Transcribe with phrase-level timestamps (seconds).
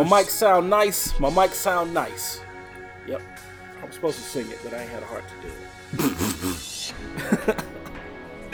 [0.00, 1.20] My mic sound nice.
[1.20, 2.40] My mic sound nice.
[3.06, 3.20] Yep.
[3.82, 5.52] I'm supposed to sing it, but I ain't had a heart to do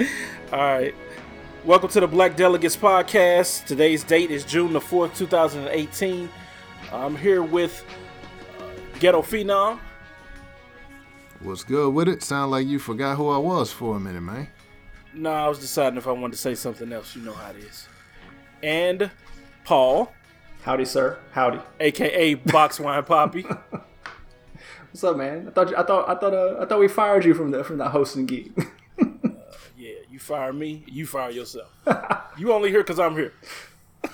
[0.01, 0.11] it.
[0.53, 0.93] All right.
[1.65, 3.65] Welcome to the Black Delegates Podcast.
[3.65, 6.29] Today's date is June the 4th, 2018.
[6.93, 7.85] I'm here with
[8.59, 8.65] uh,
[8.99, 9.79] Ghetto Phenom.
[11.39, 12.25] What's good with it?
[12.25, 14.49] Sound like you forgot who I was for a minute, man.
[15.15, 17.15] No, I was deciding if I wanted to say something else.
[17.15, 17.87] You know how it is.
[18.65, 19.13] And
[19.63, 20.13] Paul,
[20.67, 21.17] Howdy, sir.
[21.31, 21.61] Howdy.
[21.79, 23.43] aka Box Wine Poppy.
[24.91, 25.47] What's up, man?
[25.47, 27.79] I thought I thought I thought uh, I thought we fired you from the from
[27.79, 28.53] that hosting gig.
[29.79, 31.71] Yeah, you fire me, you fire yourself.
[32.39, 33.33] you only here because I'm here.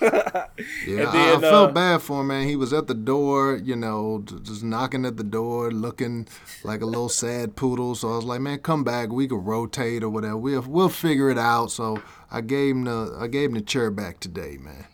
[0.00, 0.48] Yeah,
[0.86, 2.46] And I, then, I felt uh, bad for him, man.
[2.48, 6.27] He was at the door, you know, just knocking at the door, looking
[6.64, 7.94] like a little sad poodle.
[7.94, 9.10] So I was like, man, come back.
[9.10, 10.36] We could rotate or whatever.
[10.36, 11.70] We'll we'll figure it out.
[11.70, 14.84] So I gave him the I gave him the chair back today, man.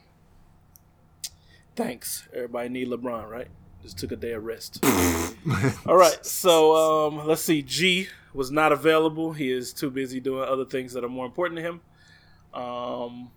[1.79, 2.29] Thanks.
[2.35, 3.47] Everybody need LeBron, right?
[3.85, 4.85] Just took a day of rest.
[5.87, 6.75] All right, so
[7.07, 7.63] um, let's see.
[7.63, 9.33] G was not available.
[9.33, 11.81] He is too busy doing other things that are more important to him.
[12.53, 13.31] Um,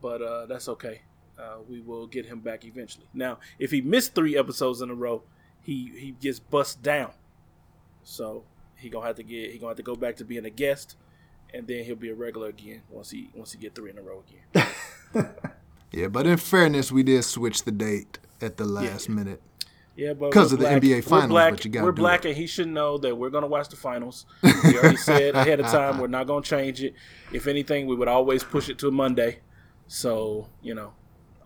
[0.00, 1.02] but uh, that's okay.
[1.38, 3.08] Uh, we will get him back eventually.
[3.12, 5.24] Now, if he missed three episodes in a row,
[5.60, 7.10] he he gets bust down.
[8.04, 8.44] So
[8.76, 10.96] he gonna have to get he gonna have to go back to being a guest,
[11.52, 14.02] and then he'll be a regular again once he once he get three in a
[14.02, 15.26] row again.
[15.96, 19.40] Yeah, but in fairness, we did switch the date at the last minute.
[19.96, 20.82] Yeah, but 'Cause we're of the black.
[20.82, 22.28] NBA We're finals, black, but you gotta we're black, it.
[22.28, 24.26] and he should know that we're gonna watch the finals.
[24.42, 26.92] We already said ahead of time we're not gonna change it.
[27.32, 29.38] If anything, we would always push it to Monday.
[29.88, 30.92] So you know,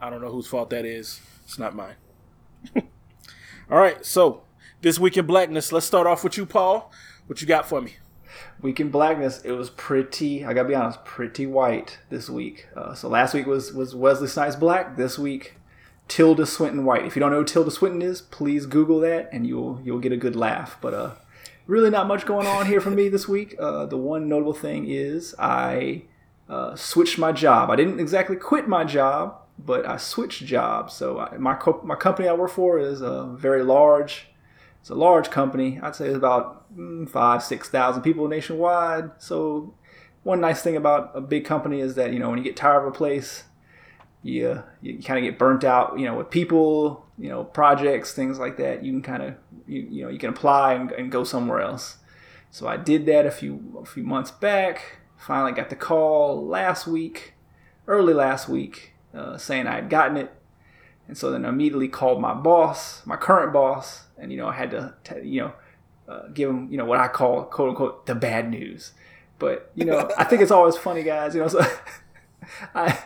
[0.00, 1.20] I don't know whose fault that is.
[1.44, 1.94] It's not mine.
[3.70, 4.42] All right, so
[4.80, 5.70] this week in blackness.
[5.70, 6.90] Let's start off with you, Paul.
[7.28, 7.98] What you got for me?
[8.60, 9.42] Week in blackness.
[9.42, 10.44] It was pretty.
[10.44, 12.68] I gotta be honest, pretty white this week.
[12.76, 14.96] Uh, so last week was was Wesley Snipes black.
[14.96, 15.54] This week,
[16.08, 17.04] Tilda Swinton white.
[17.04, 20.12] If you don't know who Tilda Swinton is, please Google that, and you'll you'll get
[20.12, 20.76] a good laugh.
[20.80, 21.10] But uh,
[21.66, 23.54] really not much going on here for me this week.
[23.58, 26.02] Uh, the one notable thing is I
[26.48, 27.70] uh, switched my job.
[27.70, 30.94] I didn't exactly quit my job, but I switched jobs.
[30.94, 34.26] So I, my co- my company I work for is a very large.
[34.80, 35.78] It's a large company.
[35.82, 39.10] I'd say it's about mm, five, six thousand people nationwide.
[39.18, 39.74] So
[40.22, 42.82] one nice thing about a big company is that you know when you get tired
[42.82, 43.44] of a place,
[44.22, 45.98] you you kind of get burnt out.
[45.98, 48.82] You know with people, you know projects, things like that.
[48.82, 49.34] You can kind of
[49.66, 51.98] you, you know you can apply and, and go somewhere else.
[52.50, 54.98] So I did that a few a few months back.
[55.18, 57.34] Finally got the call last week,
[57.86, 60.32] early last week, uh, saying I had gotten it.
[61.10, 64.52] And so then I immediately called my boss, my current boss, and you know I
[64.52, 65.52] had to, t- you know,
[66.08, 68.92] uh, give him you know what I call quote unquote the bad news.
[69.40, 71.34] But you know I think it's always funny, guys.
[71.34, 71.66] You know, so
[72.76, 72.96] I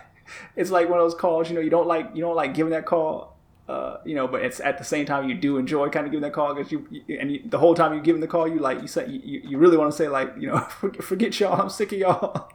[0.55, 1.49] it's like one of those calls.
[1.49, 3.39] You know, you don't like you don't like giving that call.
[3.71, 6.21] Uh, you know, but it's at the same time you do enjoy kind of giving
[6.25, 8.59] that call because you, you and you, the whole time you're giving the call, you
[8.59, 10.59] like you say you, you really want to say like you know
[11.01, 12.53] forget y'all, I'm sick of y'all.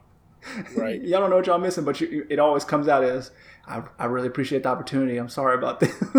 [0.76, 1.02] Right.
[1.04, 3.32] y'all don't know what y'all missing, but you, it always comes out as
[3.70, 5.18] I, I really appreciate the opportunity.
[5.18, 5.98] I'm sorry about this.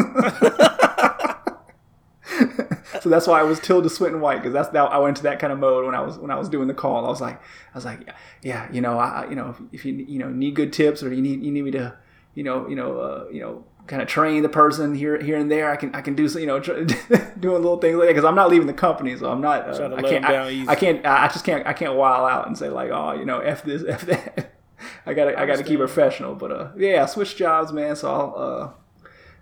[3.03, 5.39] so that's why I was Tilda Swinton White because that's that I went into that
[5.39, 7.07] kind of mode when I was when I was doing the call.
[7.07, 9.85] I was like I was like yeah yeah you know I you know if, if
[9.85, 11.97] you you know need good tips or you need you need me to
[12.35, 15.51] you know you know uh, you know kind of train the person here here and
[15.51, 16.73] there I can I can do some you know tr-
[17.41, 19.89] doing little things like that because I'm not leaving the company so I'm not uh,
[19.89, 20.65] to I can't I.
[20.69, 23.41] I can't I just can't I can't while out and say like oh you know
[23.41, 24.53] f this f that
[25.07, 28.11] I gotta I, gotta keep it professional but uh yeah I switched jobs man so
[28.11, 28.71] I'll uh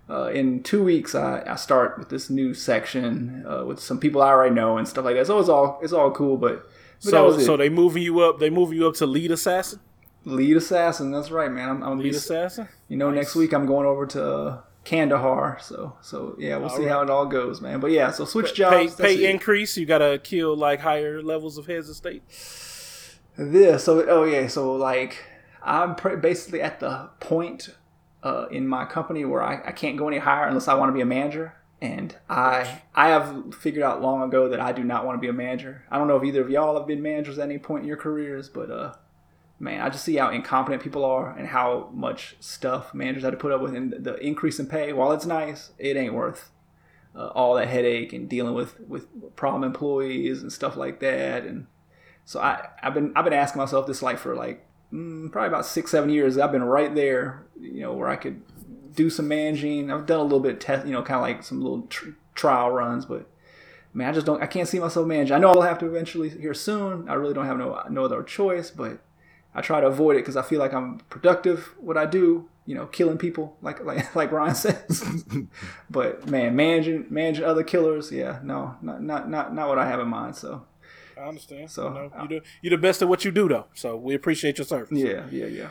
[0.09, 4.21] uh, in two weeks, I, I start with this new section uh, with some people
[4.23, 5.27] I already know and stuff like that.
[5.27, 6.67] So it's all it's all cool, but,
[7.03, 8.39] but So so they moving you up.
[8.39, 9.79] They moving you up to lead assassin.
[10.25, 11.11] lead assassin.
[11.11, 11.69] That's right, man.
[11.69, 12.67] I'm, I'm Lead be, assassin.
[12.87, 13.17] you know, Nice.
[13.17, 15.59] next week I'm going over to uh, Kandahar.
[15.61, 16.91] So so yeah, we'll see right.
[16.91, 17.79] how it all goes, man.
[17.79, 18.95] But yeah, so switch jobs.
[18.95, 19.77] that's pay increase.
[19.77, 22.23] You gotta kill like higher levels of heads of state.
[23.37, 25.23] This so oh yeah so like
[25.69, 27.69] I'm pr- basically at the point
[28.23, 30.93] uh, in my company where I, I can't go any higher unless I want to
[30.93, 31.53] be a manager.
[31.81, 35.29] And I I have figured out long ago that I do not want to be
[35.29, 35.85] a manager.
[35.89, 37.97] I don't know if either of y'all have been managers at any point in your
[37.97, 38.93] careers, but uh
[39.59, 43.37] man, I just see how incompetent people are and how much stuff managers had to
[43.37, 44.91] put up with and the increase in pay.
[44.91, 46.51] While it's nice, it ain't worth
[47.15, 51.45] uh, all that headache and dealing with with problem employees and stuff like that.
[51.45, 51.67] And
[52.25, 55.65] so I, I've been I've been asking myself this like for like mm, probably about
[55.65, 56.37] six seven years.
[56.37, 58.41] I've been right there, you know, where I could
[58.95, 59.91] do some managing.
[59.91, 62.09] I've done a little bit of test, you know, kind of like some little tr-
[62.35, 63.27] trial runs, but
[63.93, 64.41] man, I just don't.
[64.41, 65.35] I can't see myself managing.
[65.35, 67.07] I know I'll have to eventually here soon.
[67.09, 68.99] I really don't have no no other choice, but
[69.55, 72.49] I try to avoid it because I feel like I'm productive what I do.
[72.65, 75.03] you know, killing people like like like Ryan says.
[75.89, 79.99] but man, managing managing other killers, yeah, no, not not not not what I have
[79.99, 80.35] in mind.
[80.35, 80.65] So
[81.19, 81.69] I understand.
[81.71, 83.65] So, So you know, uh, you do you're the best at what you do, though.
[83.73, 84.97] So we appreciate your service.
[84.97, 85.69] yeah, yeah, yeah.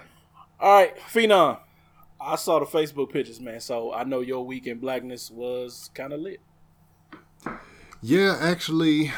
[0.60, 1.58] All right, Phenom.
[2.20, 3.60] I saw the Facebook pictures, man.
[3.60, 6.40] So I know your weekend blackness was kind of lit.
[8.02, 9.12] Yeah, actually,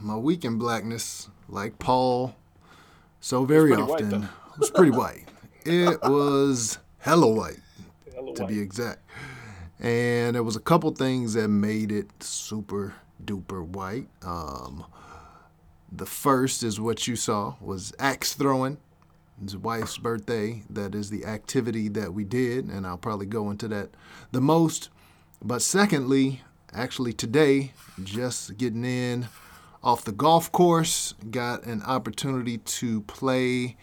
[0.00, 2.34] my weekend blackness, like Paul,
[3.20, 4.28] so very pretty white, often,
[4.58, 5.24] was pretty white.
[5.64, 7.60] It was hella white,
[8.14, 8.48] Hella to white.
[8.48, 9.00] be exact.
[9.80, 12.94] And there was a couple things that made it super
[13.24, 14.08] duper white.
[14.22, 14.84] Um,
[15.92, 18.78] the first is what you saw was axe throwing.
[19.42, 20.62] His wife's birthday.
[20.68, 23.90] That is the activity that we did, and I'll probably go into that
[24.32, 24.90] the most.
[25.42, 26.42] But secondly,
[26.72, 27.72] actually today,
[28.02, 29.28] just getting in
[29.82, 33.76] off the golf course, got an opportunity to play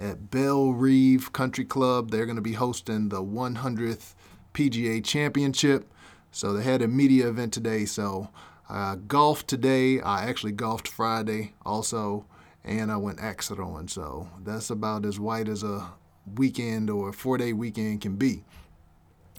[0.00, 2.10] at Bellerive Country Club.
[2.10, 4.14] They're going to be hosting the 100th
[4.54, 5.92] PGA Championship.
[6.32, 7.84] So they had a media event today.
[7.84, 8.30] So
[8.74, 10.00] I golfed today.
[10.00, 12.26] I actually golfed Friday also,
[12.64, 13.86] and I went axe throwing.
[13.86, 15.92] So that's about as white as a
[16.34, 18.42] weekend or a four day weekend can be.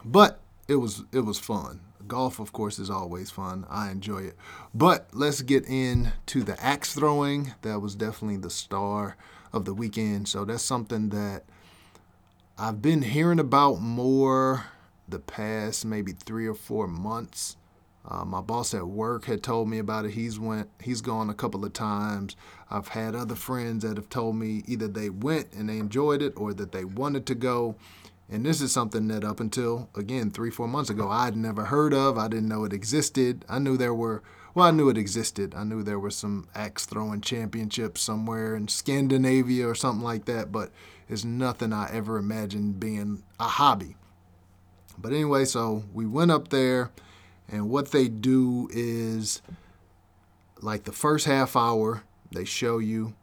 [0.06, 0.40] But
[0.70, 1.82] it was it was fun.
[2.08, 3.66] Golf, of course, is always fun.
[3.70, 4.38] I enjoy it.
[4.74, 7.54] But let's get into the axe throwing.
[7.64, 9.18] That was definitely the star
[9.52, 10.30] of the weekend.
[10.30, 11.44] So that's something that
[12.58, 14.68] I've been hearing about more
[15.10, 17.58] the past maybe three or four months.
[18.07, 20.12] Uh, my boss at work had told me about it.
[20.12, 20.69] He's went.
[20.80, 22.36] He's gone a couple of times.
[22.69, 26.34] I've had other friends that have told me either they went and they enjoyed it
[26.36, 27.75] or that they wanted to go.
[28.30, 31.94] And this is something that up until again three four months ago I'd never heard
[31.94, 32.18] of.
[32.18, 33.46] I didn't know it existed.
[33.50, 34.24] I knew there were.
[34.54, 35.54] Well, I knew it existed.
[35.54, 40.51] I knew there were some axe throwing championships somewhere in Scandinavia or something like that.
[40.51, 40.72] But
[41.10, 43.96] it's nothing I ever imagined being a hobby.
[44.98, 46.92] But anyway, so we went up there,
[47.50, 49.42] and what they do is
[50.62, 53.14] like the first half hour, they show you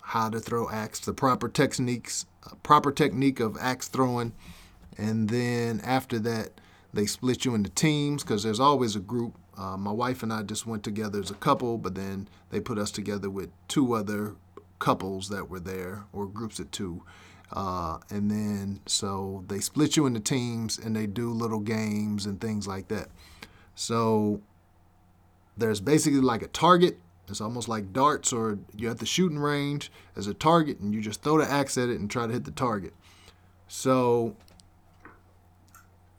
[0.00, 4.32] how to throw axe, the proper techniques, uh, proper technique of axe throwing,
[4.96, 6.60] and then after that,
[6.94, 9.36] they split you into teams because there's always a group.
[9.58, 12.78] Uh, my wife and I just went together as a couple, but then they put
[12.78, 14.36] us together with two other
[14.78, 17.02] couples that were there, or groups of two.
[17.52, 22.40] Uh, and then so they split you into teams and they do little games and
[22.40, 23.08] things like that.
[23.76, 24.40] So
[25.56, 26.98] there's basically like a target.
[27.28, 31.00] It's almost like darts, or you're at the shooting range as a target, and you
[31.00, 32.94] just throw the axe at it and try to hit the target.
[33.68, 34.36] So,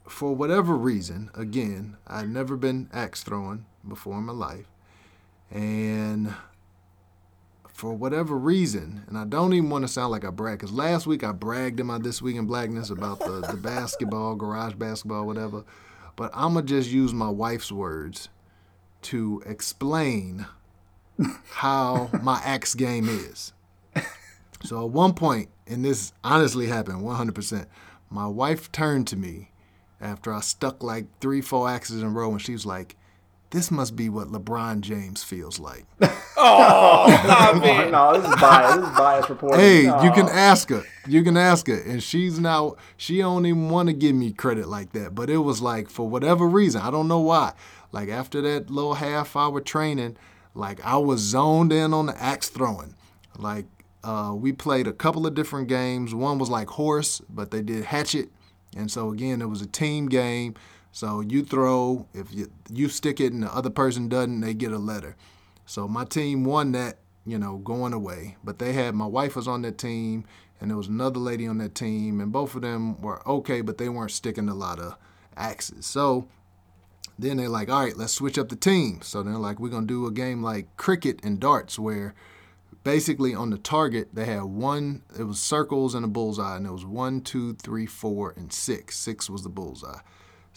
[0.06, 4.66] for whatever reason, again, I'd never been axe throwing before in my life,
[5.50, 6.34] and
[7.72, 11.06] for whatever reason, and I don't even want to sound like I brag, because last
[11.06, 15.26] week I bragged in my This Week in Blackness about the, the basketball, garage basketball,
[15.26, 15.64] whatever.
[16.18, 18.28] But I'm going to just use my wife's words
[19.02, 20.46] to explain
[21.50, 23.52] how my axe game is.
[24.64, 27.66] So at one point, and this honestly happened 100%,
[28.10, 29.52] my wife turned to me
[30.00, 32.96] after I stuck like three, four axes in a row, and she was like,
[33.50, 35.84] this must be what LeBron James feels like.
[36.40, 37.90] Oh, stop Oh, it.
[37.90, 38.76] no, this is bias.
[38.76, 39.58] This is bias reporting.
[39.58, 40.02] Hey, No.
[40.04, 40.84] you can ask her.
[41.08, 41.74] You can ask her.
[41.80, 45.16] And she's now, she don't even want to give me credit like that.
[45.16, 47.54] But it was like, for whatever reason, I don't know why.
[47.90, 50.16] Like after that little half hour training,
[50.54, 52.94] like I was zoned in on the axe throwing.
[53.36, 53.66] Like
[54.04, 56.14] uh, we played a couple of different games.
[56.14, 58.28] One was like horse, but they did hatchet.
[58.76, 60.54] And so again, it was a team game.
[60.98, 64.72] So you throw, if you, you stick it and the other person doesn't, they get
[64.72, 65.14] a letter.
[65.64, 68.36] So my team won that, you know, going away.
[68.42, 70.24] But they had my wife was on that team,
[70.60, 73.78] and there was another lady on that team, and both of them were okay, but
[73.78, 74.96] they weren't sticking a lot of
[75.36, 75.86] axes.
[75.86, 76.26] So
[77.16, 79.00] then they're like, all right, let's switch up the team.
[79.00, 82.16] So they're like, we're gonna do a game like cricket and darts, where
[82.82, 85.02] basically on the target they had one.
[85.16, 88.98] It was circles and a bullseye, and it was one, two, three, four, and six.
[88.98, 90.00] Six was the bullseye.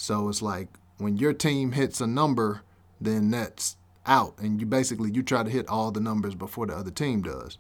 [0.02, 0.68] So it's like
[0.98, 2.64] when your team hits a number,
[3.00, 3.78] then that's
[4.08, 7.22] out, and you basically you try to hit all the numbers before the other team
[7.22, 7.60] does.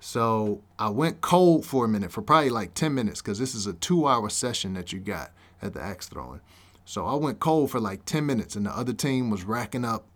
[0.00, 3.66] So I went cold for a minute, for probably like 10 minutes, because this is
[3.66, 6.40] a two hour session that you got at the axe throwing.
[6.86, 10.06] So I went cold for like 10 minutes, and the other team was racking up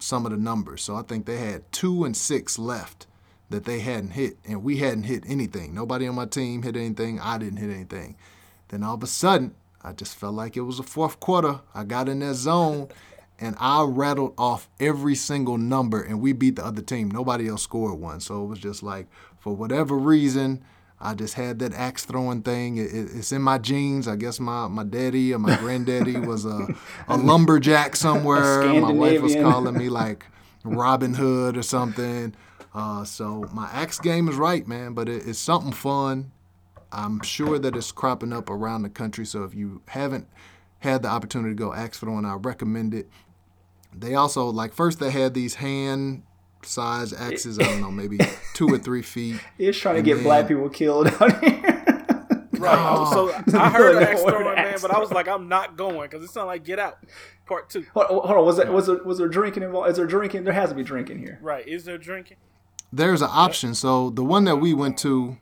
[0.00, 0.82] some of the numbers.
[0.82, 3.06] So I think they had two and six left
[3.48, 5.72] that they hadn't hit, and we hadn't hit anything.
[5.72, 7.20] Nobody on my team hit anything.
[7.20, 8.16] I didn't hit anything.
[8.70, 11.60] Then all of a sudden, I just felt like it was a fourth quarter.
[11.74, 12.88] I got in that zone
[13.38, 17.10] and I rattled off every single number and we beat the other team.
[17.10, 18.20] Nobody else scored one.
[18.20, 19.08] So it was just like,
[19.40, 20.62] for whatever reason,
[21.00, 22.76] I just had that axe throwing thing.
[22.76, 24.06] It, it, it's in my genes.
[24.06, 26.68] I guess my, my daddy or my granddaddy was a,
[27.08, 28.72] a lumberjack somewhere.
[28.74, 30.24] My wife was calling me like
[30.64, 32.36] Robin Hood or something.
[32.72, 34.94] Uh, so my axe game is right, man.
[34.94, 36.30] But it, it's something fun.
[36.92, 39.24] I'm sure that it's cropping up around the country.
[39.24, 40.28] So if you haven't
[40.80, 43.08] had the opportunity to go axe throwing, I recommend it.
[43.94, 46.22] They also like first they had these hand
[46.62, 47.58] size axes.
[47.58, 48.18] I don't know, maybe
[48.54, 49.36] two or three feet.
[49.58, 51.78] It's trying to get then- black people killed out here.
[52.58, 52.78] Right.
[52.78, 53.42] I Oh.
[53.48, 56.22] so I heard Like, axe throwing, man, but I was like, I'm not going because
[56.22, 56.96] it sounded like Get Out,
[57.44, 57.84] Part Two.
[57.92, 59.90] hold, hold on, was that was there, was there drinking involved?
[59.90, 60.44] Is there drinking?
[60.44, 61.40] There has to be drinking here.
[61.42, 61.66] Right.
[61.66, 62.36] Is there drinking?
[62.92, 63.74] There's an option.
[63.74, 65.38] So the one that we went to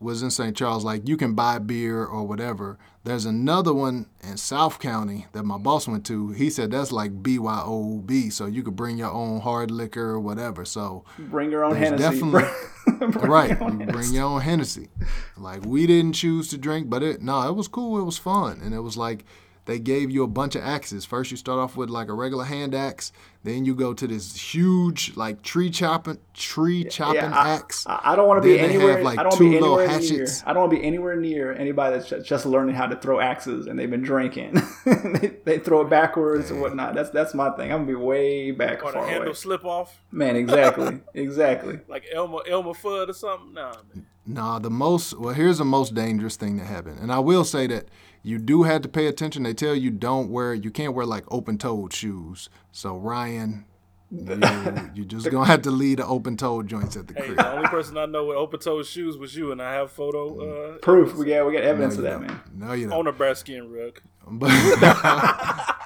[0.00, 0.56] was in St.
[0.56, 0.84] Charles.
[0.84, 2.78] Like you can buy beer or whatever.
[3.04, 6.30] There's another one in South County that my boss went to.
[6.32, 10.64] He said that's like BYOB, so you could bring your own hard liquor or whatever.
[10.64, 12.02] So Bring your own Hennessy.
[12.02, 12.50] definitely-
[12.98, 14.88] Bring right, your you own bring your own Hennessy.
[15.36, 17.98] Like we didn't choose to drink, but it no, it was cool.
[17.98, 19.24] It was fun, and it was like
[19.66, 21.04] they gave you a bunch of axes.
[21.04, 23.12] First, you start off with like a regular hand axe.
[23.42, 27.86] Then you go to this huge like tree chopping tree chopping Yeah, I, axe.
[27.86, 28.96] I, I don't want to be anywhere.
[28.96, 30.26] have, like, I don't want two to be little anywhere near.
[30.44, 33.66] I don't want to be anywhere near anybody that's just learning how to throw axes
[33.66, 34.60] and they've been drinking.
[34.84, 36.94] they, they throw it backwards and whatnot.
[36.94, 37.72] That's that's my thing.
[37.72, 39.34] I'm gonna be way back Or the far handle away.
[39.34, 41.80] slip off Man, exactly, exactly.
[41.88, 43.54] like Elmer Elmer Fudd or something?
[43.54, 44.06] Nah, man.
[44.26, 47.66] Nah, the most well, here's the most dangerous thing that happened, and I will say
[47.68, 47.88] that
[48.22, 49.42] you do have to pay attention.
[49.44, 52.48] They tell you don't wear, you can't wear like open-toed shoes.
[52.72, 53.64] So Ryan,
[54.10, 57.68] you you just gonna have to leave the open-toed joints at the Hey, the only
[57.68, 61.14] person I know with open toed shoes was you, and I have photo uh, Proof.
[61.14, 62.26] We got we got evidence you of that, don't.
[62.58, 62.68] man.
[62.68, 63.06] No, you on don't.
[63.08, 64.00] a brass skin rug.
[64.32, 64.50] But,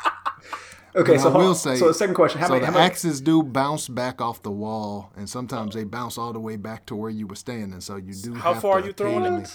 [0.97, 2.61] Okay, But so I will say- so the second question: How so many?
[2.61, 6.33] the How many axes do bounce back off the wall, and sometimes they bounce all
[6.33, 7.81] the way back to where you were standing.
[7.81, 8.35] So you do.
[8.35, 9.29] How have far to are you throwing it?
[9.29, 9.51] occasionally-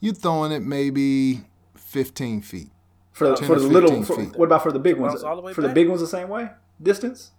[0.00, 1.40] You throwing it maybe
[1.94, 2.70] 15 feet.
[3.12, 3.88] for the, for the little?
[3.90, 4.36] 15 For, feet.
[4.36, 5.20] what about for the big ones?
[5.22, 6.50] The way For the big ones, the same way.
[6.82, 7.30] Distance.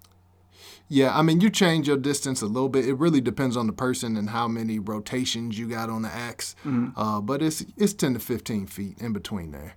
[0.87, 2.87] Yeah, I mean, you change your distance a little bit.
[2.87, 6.55] It really depends on the person and how many rotations you got on the axe.
[6.63, 6.97] Mm-hmm.
[6.97, 9.73] Uh, but it's it's 10 to 15 feet in between there.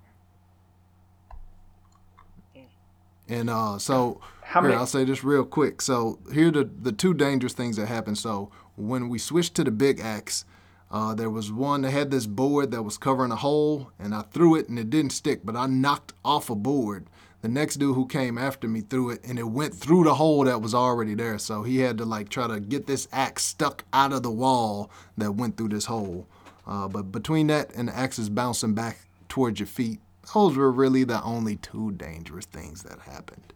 [3.28, 5.82] And uh, so How here, many- I'll say this real quick.
[5.82, 8.14] So here are the, the two dangerous things that happen.
[8.14, 10.44] So when we switch to the big axe,
[10.90, 14.22] uh, there was one that had this board that was covering a hole, and I
[14.22, 17.06] threw it and it didn't stick, but I knocked off a board.
[17.42, 20.44] The next dude who came after me threw it, and it went through the hole
[20.44, 21.38] that was already there.
[21.38, 24.90] So he had to like try to get this axe stuck out of the wall
[25.16, 26.26] that went through this hole.
[26.66, 30.00] Uh, but between that and the axes bouncing back towards your feet,
[30.34, 33.52] those were really the only two dangerous things that happened.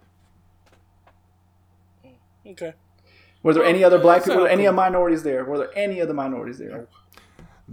[2.46, 2.74] Okay.
[3.42, 4.36] Were there any other black people?
[4.36, 4.72] Were there any cool.
[4.72, 5.44] minorities there?
[5.44, 6.86] Were there any other minorities there?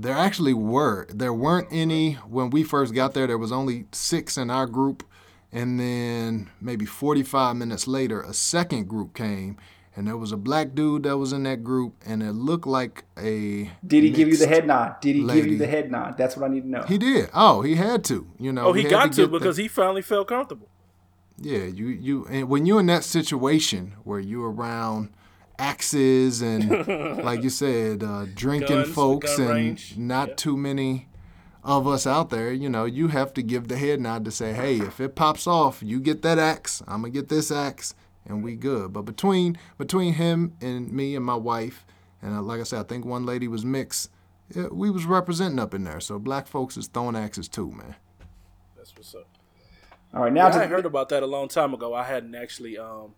[0.01, 1.07] There actually were.
[1.09, 3.27] There weren't any when we first got there.
[3.27, 5.03] There was only six in our group,
[5.51, 9.57] and then maybe 45 minutes later, a second group came,
[9.97, 13.03] and there was a black dude that was in that group, and it looked like
[13.17, 13.71] a.
[13.85, 15.01] Did he give you the head nod?
[15.01, 16.17] Did he give you the head nod?
[16.17, 16.83] That's what I need to know.
[16.83, 17.29] He did.
[17.33, 18.25] Oh, he had to.
[18.39, 18.67] You know.
[18.67, 20.69] Oh, he had got to get the- because he finally felt comfortable.
[21.41, 25.09] Yeah, you you and when you're in that situation where you're around
[25.59, 26.69] axes and
[27.23, 29.97] like you said, uh, drinking Guns, folks gun and range.
[29.97, 30.35] not Yeah.
[30.35, 31.07] too many
[31.63, 34.53] of us out there, you know, you have to give the head nod to say,
[34.53, 37.93] hey, if it pops off, you get that axe, I'm gonna get this axe,
[38.25, 38.93] and we good.
[38.93, 41.85] But between between him and me and my wife,
[42.21, 44.09] and uh, like I said, I think one lady was mixed.
[44.55, 47.95] Yeah, we was representing up in there, so black folks is throwing axes too, man.
[48.77, 49.27] That's what's up.
[50.13, 51.93] All right, now Yeah, to I heard about that a long time ago.
[51.93, 53.13] I hadn't actually um,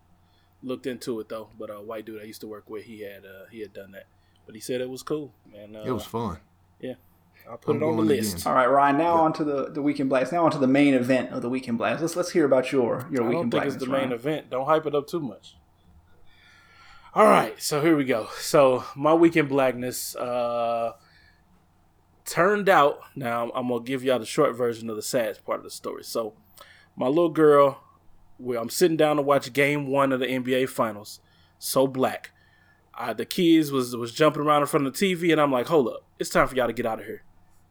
[0.63, 1.49] looked into it though.
[1.57, 3.91] But a white dude I used to work with, he had uh, he had done
[3.91, 4.05] that.
[4.45, 6.37] But he said it was cool, and uh, It was fun.
[6.79, 6.93] yeah.
[7.49, 8.41] I'll put I'm it on the list.
[8.41, 8.47] again.
[8.47, 8.97] all right, Ryan.
[8.99, 10.31] Now on to the the weekend blast.
[10.31, 12.01] Now on to the main event of the weekend blast.
[12.01, 13.75] Let's let's hear about your your I weekend don't think blast.
[13.77, 14.49] it's the main event.
[14.51, 15.55] Don't hype it up too much.
[17.13, 18.29] All right, so here we go.
[18.39, 20.93] So my weekend blackness uh,
[22.25, 22.99] turned out.
[23.15, 26.03] Now I'm gonna give y'all the short version of the sad part of the story.
[26.03, 26.33] So
[26.95, 27.81] my little girl,
[28.41, 31.19] where I'm sitting down to watch Game One of the NBA Finals.
[31.59, 32.31] So black.
[33.15, 35.87] The kids was was jumping around in front of the TV, and I'm like, "Hold
[35.87, 37.23] up, it's time for y'all to get out of here.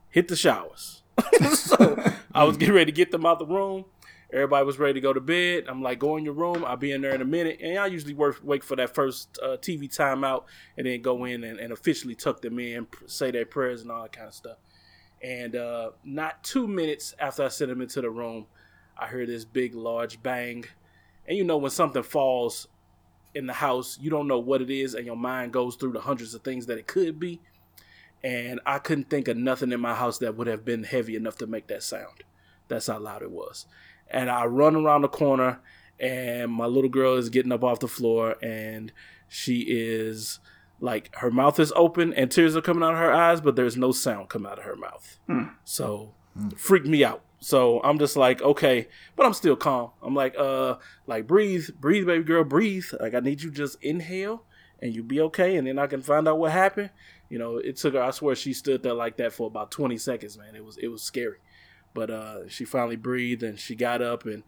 [0.08, 1.02] Hit the showers."
[1.54, 2.02] so
[2.34, 3.84] I was getting ready to get them out the room.
[4.32, 5.64] Everybody was ready to go to bed.
[5.68, 6.64] I'm like, go in your room.
[6.64, 7.58] I'll be in there in a minute.
[7.60, 10.44] And I usually work, wait for that first uh, TV timeout
[10.76, 14.02] and then go in and, and officially tuck them in, say their prayers and all
[14.02, 14.58] that kind of stuff.
[15.20, 18.46] And uh, not two minutes after I sent them into the room,
[19.00, 20.64] I hear this big, large bang.
[21.26, 22.68] And you know, when something falls
[23.34, 26.00] in the house, you don't know what it is, and your mind goes through the
[26.00, 27.40] hundreds of things that it could be.
[28.22, 31.36] and I couldn't think of nothing in my house that would have been heavy enough
[31.38, 32.24] to make that sound.
[32.68, 33.66] That's how loud it was.
[34.10, 35.60] And I run around the corner,
[35.98, 38.92] and my little girl is getting up off the floor, and
[39.28, 40.38] she is
[40.80, 43.76] like her mouth is open and tears are coming out of her eyes, but there's
[43.76, 45.18] no sound coming out of her mouth.
[45.26, 45.42] Hmm.
[45.64, 46.14] So
[46.56, 47.22] freaked me out.
[47.40, 49.90] So I'm just like, okay, but I'm still calm.
[50.02, 52.84] I'm like, uh, like breathe, breathe, baby girl, breathe.
[53.00, 54.44] Like I need you just inhale
[54.82, 56.90] and you be okay, and then I can find out what happened.
[57.28, 58.02] You know, it took her.
[58.02, 60.54] I swear she stood there like that for about 20 seconds, man.
[60.54, 61.38] It was it was scary,
[61.94, 64.42] but uh, she finally breathed and she got up and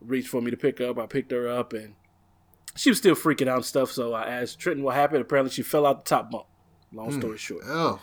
[0.00, 0.98] reached for me to pick up.
[0.98, 1.94] I picked her up and
[2.74, 3.92] she was still freaking out and stuff.
[3.92, 5.22] So I asked Trenton what happened.
[5.22, 6.46] Apparently, she fell out the top bunk.
[6.92, 7.62] Long story short.
[7.66, 8.00] Oh,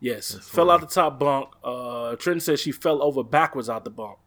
[0.00, 1.50] Yes, fell out the top bunk.
[1.62, 4.18] Uh, Trenton said she fell over backwards out the bunk.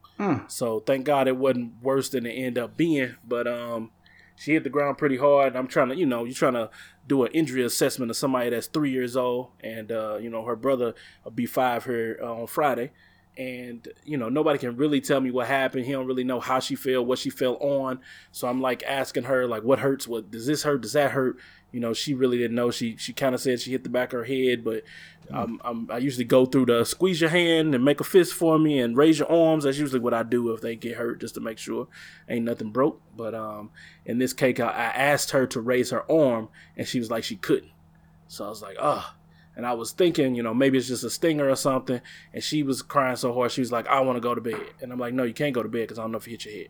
[0.47, 3.15] So thank God it wasn't worse than it ended up being.
[3.27, 3.89] But um,
[4.35, 5.55] she hit the ground pretty hard.
[5.55, 6.69] I'm trying to, you know, you're trying to
[7.07, 10.55] do an injury assessment of somebody that's three years old, and uh, you know her
[10.55, 12.91] brother will be five here uh, on Friday,
[13.37, 15.85] and you know nobody can really tell me what happened.
[15.85, 17.99] He don't really know how she fell, what she fell on.
[18.31, 20.07] So I'm like asking her like, what hurts?
[20.07, 20.81] What does this hurt?
[20.81, 21.37] Does that hurt?
[21.73, 22.71] You know, she really didn't know.
[22.71, 24.83] She she kind of said she hit the back of her head, but
[25.31, 28.79] I'm, I usually go through the squeeze your hand and make a fist for me
[28.79, 29.63] and raise your arms.
[29.63, 31.87] That's usually what I do if they get hurt, just to make sure
[32.29, 33.01] ain't nothing broke.
[33.17, 33.71] But um,
[34.05, 37.23] in this case, I, I asked her to raise her arm, and she was like
[37.23, 37.71] she couldn't.
[38.27, 39.15] So I was like, ah.
[39.55, 42.01] And I was thinking, you know, maybe it's just a stinger or something.
[42.33, 44.61] And she was crying so hard, she was like, I want to go to bed.
[44.81, 46.31] And I'm like, no, you can't go to bed because I don't know if you
[46.31, 46.67] hit your head.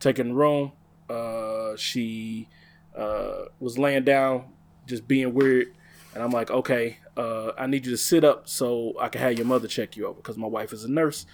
[0.00, 0.72] Taking the room,
[1.08, 2.48] uh, she
[2.96, 4.44] uh, was laying down,
[4.86, 5.74] just being weird.
[6.14, 9.38] And I'm like, okay, uh, I need you to sit up so I can have
[9.38, 11.26] your mother check you over because my wife is a nurse.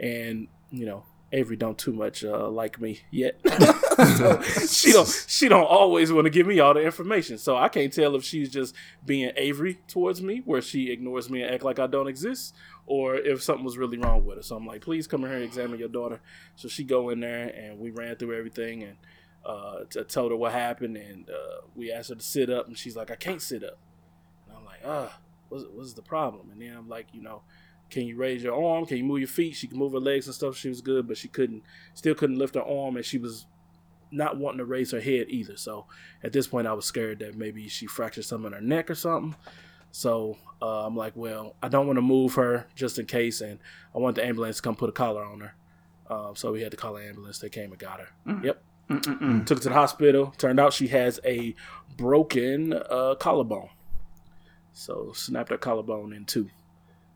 [0.00, 3.40] And, you know, Avery don't too much uh, like me yet.
[4.16, 7.38] so she don't she don't always want to give me all the information.
[7.38, 11.42] So I can't tell if she's just being Avery towards me, where she ignores me
[11.42, 12.54] and act like I don't exist,
[12.86, 14.42] or if something was really wrong with her.
[14.42, 16.20] So I'm like, please come in here and examine your daughter.
[16.54, 18.96] So she go in there and we ran through everything and
[19.44, 22.78] uh, t- told her what happened and uh, we asked her to sit up and
[22.78, 23.78] she's like, I can't sit up.
[24.46, 26.50] And I'm like, ah, what's, what's the problem?
[26.50, 27.42] And then I'm like, you know,
[27.90, 28.86] can you raise your arm?
[28.86, 29.54] Can you move your feet?
[29.54, 30.56] She can move her legs and stuff.
[30.56, 33.44] She was good, but she couldn't, still couldn't lift her arm, and she was
[34.10, 35.58] not wanting to raise her head either.
[35.58, 35.86] So
[36.22, 38.94] at this point, I was scared that maybe she fractured something in her neck or
[38.94, 39.36] something.
[39.90, 43.58] So uh, I'm like, well, I don't want to move her just in case, and
[43.94, 45.54] I want the ambulance to come put a collar on her.
[46.08, 47.40] Um, so we had to call an ambulance.
[47.40, 48.08] They came and got her.
[48.42, 48.62] Yep.
[48.88, 50.34] Took her to the hospital.
[50.38, 51.54] Turned out she has a
[51.96, 53.70] broken uh, collarbone.
[54.72, 56.50] So snapped her collarbone in two.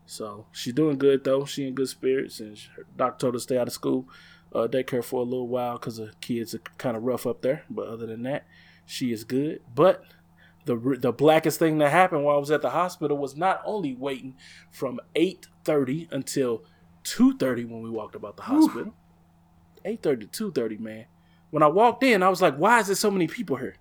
[0.05, 1.45] So she's doing good though.
[1.45, 4.07] She in good spirits, and her doctor told her to stay out of school,
[4.53, 7.63] uh, daycare for a little while because the kids are kind of rough up there.
[7.69, 8.45] But other than that,
[8.85, 9.61] she is good.
[9.75, 10.03] But
[10.65, 13.93] the the blackest thing that happened while I was at the hospital was not only
[13.95, 14.35] waiting
[14.71, 16.63] from eight thirty until
[17.03, 18.93] two thirty when we walked about the hospital.
[19.83, 21.05] Eight thirty to two thirty, man.
[21.49, 23.75] When I walked in, I was like, "Why is there so many people here?"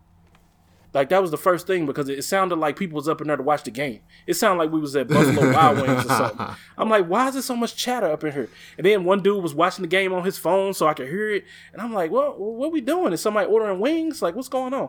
[0.97, 3.37] Like that was the first thing because it sounded like people was up in there
[3.37, 4.01] to watch the game.
[4.27, 6.47] It sounded like we was at Buffalo Wild Wings or something.
[6.79, 8.49] I'm like, why is there so much chatter up in here?
[8.79, 11.31] And then one dude was watching the game on his phone so I could hear
[11.31, 13.13] it, and I'm like, well, what we doing?
[13.13, 14.23] Is somebody ordering wings?
[14.23, 14.89] Like, what's going on?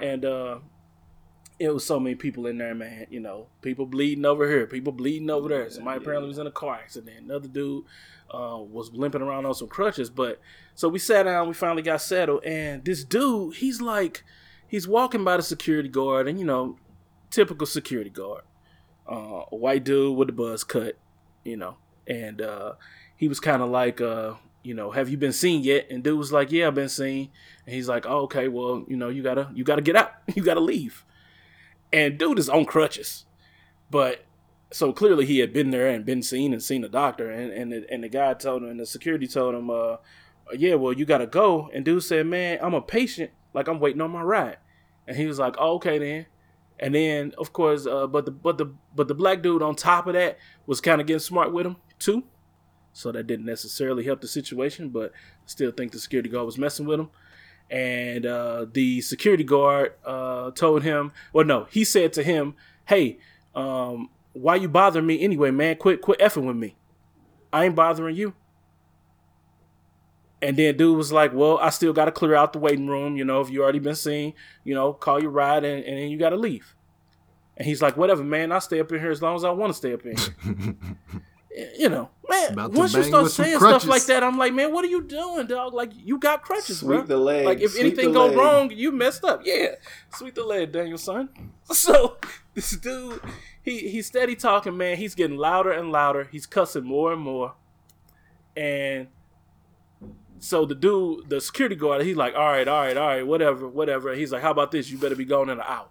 [0.00, 0.58] And uh,
[1.58, 3.06] it was so many people in there, man.
[3.10, 5.68] You know, people bleeding over here, people bleeding over there.
[5.68, 7.24] Somebody apparently was in a car accident.
[7.24, 7.84] Another dude
[8.32, 10.10] uh, was limping around on some crutches.
[10.10, 10.40] But
[10.74, 14.24] so we sat down, we finally got settled, and this dude, he's like
[14.66, 16.76] he's walking by the security guard, and you know,
[17.30, 18.42] typical security guard,
[19.10, 20.96] uh, a white dude with a buzz cut,
[21.44, 22.72] you know, and uh,
[23.16, 25.86] he was kind of like, uh, you know, have you been seen yet?
[25.90, 27.30] And dude was like, yeah, I've been seen.
[27.66, 30.42] And he's like, oh, okay, well, you know, you gotta, you gotta get out, you
[30.42, 31.04] gotta leave.
[31.92, 33.24] And dude is on crutches,
[33.90, 34.24] but
[34.70, 37.72] so clearly he had been there and been seen and seen a doctor, and and
[37.72, 39.96] the, and the guy told him, and the security told him, uh,
[40.54, 41.70] yeah, well, you gotta go.
[41.72, 44.58] And dude said, man, I'm a patient like I'm waiting on my ride.
[45.06, 46.26] And he was like, oh, okay then.
[46.78, 50.06] And then of course, uh, but the but the but the black dude on top
[50.06, 52.24] of that was kind of getting smart with him too.
[52.92, 56.58] So that didn't necessarily help the situation, but I still think the security guard was
[56.58, 57.10] messing with him.
[57.70, 62.54] And uh, the security guard uh, told him, well, no, he said to him,
[62.86, 63.18] "Hey,
[63.54, 65.76] um, why you bothering me anyway, man?
[65.76, 66.76] Quit quit effing with me.
[67.52, 68.34] I ain't bothering you."
[70.40, 73.16] And then dude was like, "Well, I still got to clear out the waiting room.
[73.16, 76.10] You know, if you already been seen, you know, call your ride and, and then
[76.10, 76.74] you got to leave."
[77.56, 78.52] And he's like, "Whatever, man.
[78.52, 80.74] I'll stay up in here as long as I want to stay up in here."
[81.76, 82.52] you know, man.
[82.52, 85.46] About Once you start saying stuff like that, I'm like, man, what are you doing,
[85.48, 85.74] dog?
[85.74, 87.06] Like, you got crutches, Sweep bro.
[87.06, 88.36] the leg, Like, if sweep anything the go leg.
[88.36, 89.42] wrong, you messed up.
[89.44, 89.74] Yeah,
[90.14, 91.28] sweep the leg, Daniel-san.
[91.72, 92.16] So
[92.54, 93.20] this dude,
[93.68, 94.96] he he's steady talking, man.
[94.96, 96.28] He's getting louder and louder.
[96.30, 97.54] He's cussing more and more,
[98.56, 99.08] and
[100.40, 103.66] so the dude, the security guard, he's like, all right, all right, all right, whatever,
[103.68, 104.14] whatever.
[104.14, 104.90] He's like, how about this?
[104.90, 105.88] You better be going in an hour.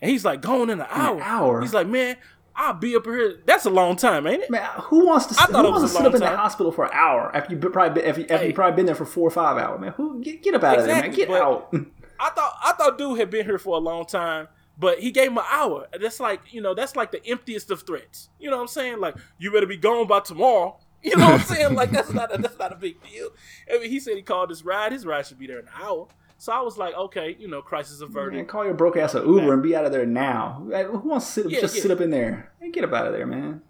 [0.00, 1.20] And he's like, going in an hour.
[1.20, 1.60] hour?
[1.60, 2.16] He's like, man,
[2.54, 3.40] I'll be up here.
[3.46, 4.50] That's a long time, ain't it?
[4.50, 5.34] Man, who wants to?
[5.42, 6.90] I thought who it was wants to sit up long in the hospital for an
[6.92, 8.48] hour after you probably been, after, after Hey.
[8.48, 9.80] you probably been there for four or five hours?
[9.80, 11.10] Man, who get, get up out of there, man.
[11.12, 11.72] Get out.
[12.20, 15.28] I thought I thought dude had been here for a long time, but he gave
[15.28, 15.86] him an hour.
[16.00, 18.28] That's like you know that's like the emptiest of threats.
[18.38, 19.00] You know what I'm saying?
[19.00, 20.78] Like you better be gone by tomorrow.
[21.00, 21.74] You know what I'm saying?
[21.76, 23.28] Like that's not a, that's not a big deal.
[23.72, 24.90] I mean, he said he called his ride.
[24.90, 26.08] His ride should be there in an hour.
[26.38, 28.48] So I was like, okay, you know, crisis Man, averted.
[28.48, 30.60] call your broke ass a Uber and be out of there now.
[30.66, 31.82] Like, Who wants to sit, Yeah, just yeah.
[31.82, 32.50] sit up in there?
[32.60, 33.62] and get up out of there, man.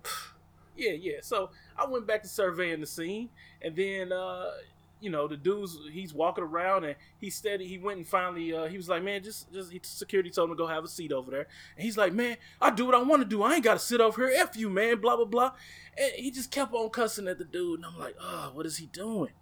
[0.74, 1.18] Yeah, yeah.
[1.20, 3.28] So I went back to surveying the scene,
[3.60, 4.50] and then uh,
[5.00, 7.66] you know the dude's he's walking around and he steady.
[7.66, 10.56] He went and finally uh, he was like, man, just just he, security told him
[10.56, 13.02] to go have a seat over there, and he's like, man, I do what I
[13.02, 13.42] want to do.
[13.42, 14.40] I ain't got to sit over here.
[14.40, 15.00] F you, man.
[15.00, 15.52] Blah blah blah.
[15.96, 18.76] And he just kept on cussing at the dude, and I'm like, oh, what is
[18.76, 19.32] he doing?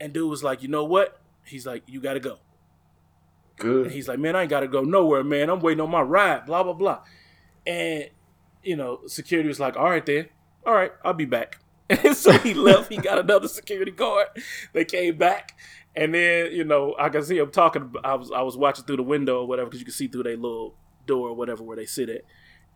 [0.00, 1.20] And dude was like, you know what?
[1.44, 2.38] He's like, you got to go.
[3.58, 3.90] And Good.
[3.90, 5.50] he's like, man, I ain't got to go nowhere, man.
[5.50, 7.00] I'm waiting on my ride, blah, blah, blah.
[7.66, 8.08] And,
[8.62, 10.28] you know, security was like, all right, then.
[10.64, 11.58] All right, I'll be back.
[11.90, 12.90] And so he left.
[12.90, 14.28] He got another security guard.
[14.72, 15.56] They came back.
[15.96, 17.92] And then, you know, I can see him talking.
[18.04, 20.22] I was I was watching through the window or whatever because you can see through
[20.22, 20.76] their little
[21.06, 22.22] door or whatever where they sit at.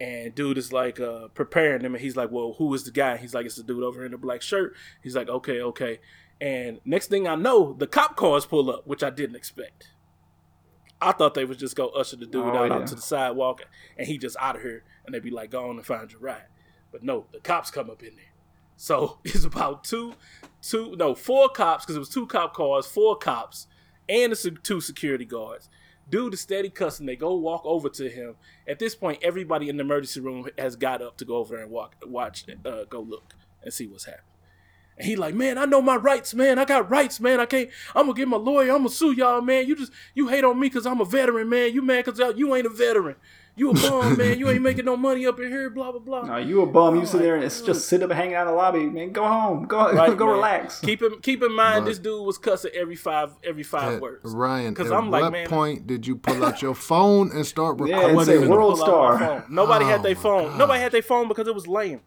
[0.01, 1.95] And dude is like uh, preparing them.
[1.95, 3.17] And he's like, well, who is the guy?
[3.17, 4.75] He's like, it's the dude over here in the black shirt.
[5.03, 6.01] He's like, okay, okay.
[6.41, 9.91] And next thing I know, the cop cars pull up, which I didn't expect.
[11.01, 12.75] I thought they would just go usher the dude Oh, out yeah.
[12.77, 13.63] onto the sidewalk
[13.97, 16.21] and he just out of here and they'd be like, go on and find your
[16.21, 16.47] ride.
[16.91, 18.25] But no, the cops come up in there.
[18.77, 20.15] So it's about two,
[20.63, 23.67] two, no, four cops, because it was two cop cars, four cops,
[24.09, 25.69] and the two security guards.
[26.09, 27.07] Dude is steady cussing.
[27.07, 28.35] They go walk over to him.
[28.69, 31.65] At this point, everybody in the emergency room has got up to go over there
[31.65, 34.25] and walk, watch, uh, go look and see what's happening.
[34.97, 36.59] And he like, man, I know my rights, man.
[36.59, 37.41] I got rights, man.
[37.41, 37.69] I can't.
[37.95, 38.71] I'm gonna get my lawyer.
[38.71, 39.67] I'm gonna sue y'all, man.
[39.67, 41.73] You just you hate on me because I'm a veteran, man.
[41.73, 43.17] You mad because you ain't a veteran.
[43.57, 44.37] You a bum, man.
[44.39, 45.71] You ain't making no money up in here.
[45.71, 46.23] Blah blah blah.
[46.23, 46.97] No, you a bum.
[46.97, 47.67] You Oh sit there and it's God.
[47.67, 49.13] just sit up and hang out in the lobby, man.
[49.13, 49.67] Go home.
[49.67, 50.35] Go Right, go man.
[50.35, 50.81] relax.
[50.81, 54.01] Keep in keep in mind But- this dude was cussing every five every five At-
[54.03, 54.35] words.
[54.35, 57.47] Ryan, 'Cause at I'm like, what man- point did you pull out your phone and
[57.47, 58.17] start recording?
[58.19, 59.55] and say, Even "World pull out my star." phone.
[59.55, 60.45] Nobody had Oh their phone.
[60.49, 60.59] God.
[60.59, 62.01] Nobody had their phone because it was lame.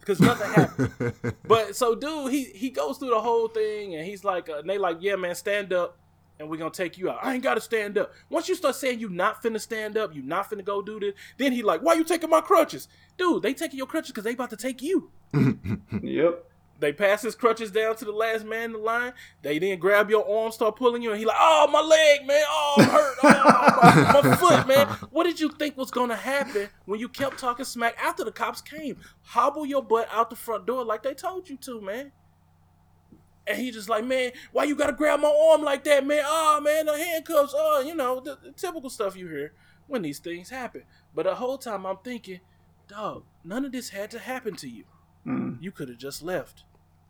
[0.00, 1.34] Because nothing happened.
[1.46, 4.68] But so, dude, he he goes through the whole thing, and he's like, uh, and
[4.68, 5.98] they like, yeah, man, stand up,
[6.40, 7.18] and we're gonna take you out.
[7.22, 8.12] I ain't gotta stand up.
[8.30, 11.12] Once you start saying you not finna stand up, you not finna go do this,
[11.36, 13.42] then he like, why you taking my crutches, dude?
[13.42, 15.10] They taking your crutches because they about to take you.
[16.02, 16.46] Yep.
[16.80, 19.12] They pass his crutches down to the last man in the line.
[19.42, 22.42] They then grab your arm, start pulling you, and he like, "Oh, my leg, man!
[22.48, 23.16] Oh, I'm hurt!
[23.22, 24.86] Oh, my, my foot, man!
[25.10, 28.62] What did you think was gonna happen when you kept talking smack after the cops
[28.62, 28.96] came?
[29.20, 32.12] Hobble your butt out the front door like they told you to, man."
[33.50, 36.22] And he just like, "Man, why you gotta grab my arm like that, man?
[36.24, 37.52] Oh, man, the handcuffs.
[37.56, 39.52] Oh, you know, the, the typical stuff you hear
[39.86, 40.84] when these things happen."
[41.14, 42.40] But the whole time I'm thinking,
[42.88, 44.84] "Dog, none of this had to happen to you.
[45.26, 45.58] Mm.
[45.60, 46.64] You could have just left."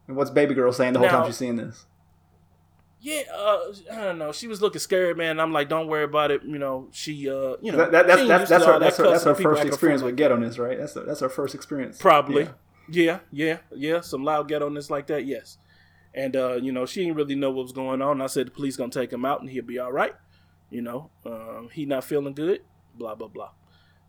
[0.09, 1.87] And what's baby girl saying the whole Now- time she's seeing this?
[3.03, 3.59] Yeah, uh,
[3.91, 4.31] I don't know.
[4.31, 5.41] She was looking scared, man.
[5.41, 6.43] I'm like, don't worry about it.
[6.43, 9.11] You know, she, uh, you know, That, that, that's that's that's her that that's her,
[9.11, 10.77] that's her first experience with ghetto-ness, right?
[10.77, 11.97] That's her, that's her first experience.
[11.99, 12.43] Probably.
[12.43, 12.51] Yeah.
[12.91, 14.01] Yeah, yeah, yeah.
[14.03, 15.57] Some loud ghetto-ness like that, yes.
[16.15, 18.21] And uh, you know, she didn't really know what was going on.
[18.21, 20.15] I said the police gonna take him out and he'll be all right.
[20.71, 22.63] You know, um, he not feeling good.
[22.97, 23.51] Blah blah blah.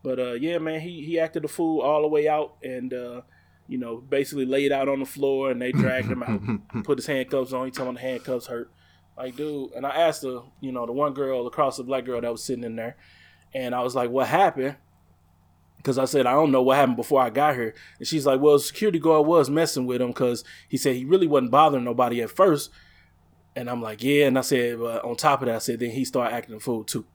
[0.03, 3.21] But uh, yeah, man, he he acted a fool all the way out, and uh,
[3.67, 7.07] you know, basically laid out on the floor, and they dragged him out, put his
[7.07, 7.65] handcuffs on.
[7.65, 8.71] He told him the handcuffs hurt.
[9.17, 12.19] Like, dude, and I asked the you know, the one girl across the black girl
[12.21, 12.97] that was sitting in there,
[13.53, 14.75] and I was like, what happened?
[15.81, 17.73] Because I said, I don't know what happened before I got here.
[17.97, 21.25] And she's like, well, security guard was messing with him because he said he really
[21.25, 22.69] wasn't bothering nobody at first.
[23.55, 24.27] And I'm like, yeah.
[24.27, 26.59] And I said, but on top of that, I said, then he started acting a
[26.59, 27.05] fool too.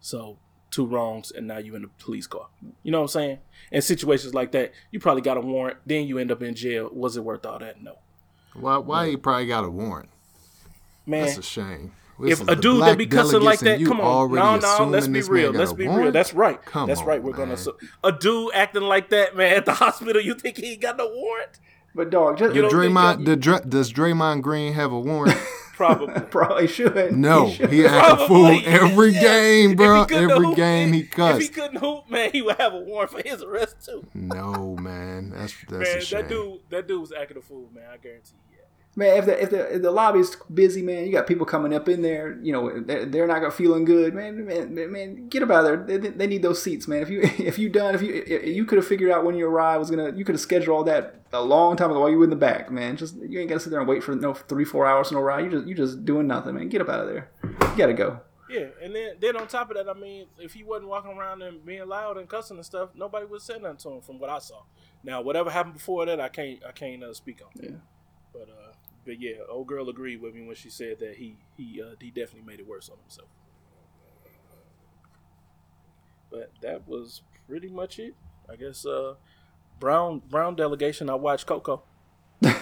[0.00, 0.38] So
[0.70, 2.46] two wrongs, and now you in the police car.
[2.82, 3.38] You know what I'm saying?
[3.72, 6.90] In situations like that, you probably got a warrant, then you end up in jail.
[6.92, 7.82] Was it worth all that?
[7.82, 7.98] No.
[8.54, 8.78] Why?
[8.78, 10.08] Why he probably got a warrant?
[11.06, 11.92] Man, That's a shame.
[12.20, 15.22] If a dude that be cussing like that, come on, already no, no, let's be
[15.22, 16.10] real, let's a be real.
[16.12, 17.22] That's right, Come that's right.
[17.22, 17.56] We're gonna man.
[17.56, 20.20] su- a dude acting like that, man, at the hospital.
[20.20, 21.60] You think he ain't got no warrant?
[21.94, 25.00] But dog, just You Did don't think Draymond, that- did does Draymond Green have a
[25.00, 25.36] warrant?
[25.78, 26.20] Probably.
[26.22, 27.12] probably should.
[27.12, 27.72] No, He should.
[27.72, 29.20] he act a fool every Yeah.
[29.22, 30.02] game, bro.
[30.10, 33.12] Every hoop, game man, he If he couldn't hoop, man, he would have a warrant
[33.12, 34.04] for his arrest too.
[34.12, 36.20] No, man, that's that's man, a shame.
[36.22, 37.84] that dude, that dude was acting a fool, man.
[37.92, 38.47] I guarantee you.
[38.98, 41.88] Man, if the if the, if the lobby's busy, man, you got people coming up
[41.88, 42.36] in there.
[42.42, 44.44] You know, they're, they're not gonna feeling good, man.
[44.44, 45.98] Man, man, get up out of there.
[45.98, 47.00] They, they need those seats, man.
[47.00, 49.50] If you if you done if you if you could have figured out when your
[49.50, 52.18] ride was gonna, you could have scheduled all that a long time ago while you
[52.18, 52.96] were in the back, man.
[52.96, 55.20] Just you ain't gotta sit there and wait for no three four hours for no
[55.20, 55.44] ride.
[55.44, 56.68] You just you just doing nothing, man.
[56.68, 57.30] Get up out of there.
[57.44, 58.20] You gotta go.
[58.50, 61.42] Yeah, and then then on top of that, I mean, if he wasn't walking around
[61.42, 64.28] and being loud and cussing and stuff, nobody would say nothing to him from what
[64.28, 64.62] I saw.
[65.04, 67.50] Now, whatever happened before that, I can't I can't uh, speak on.
[67.62, 67.76] Yeah.
[69.08, 72.10] But yeah, old girl agreed with me when she said that he he uh, he
[72.10, 73.28] definitely made it worse on himself.
[76.30, 78.14] But that was pretty much it.
[78.52, 79.14] I guess uh,
[79.80, 81.08] Brown Brown delegation.
[81.08, 81.84] I watched Coco.
[82.42, 82.52] you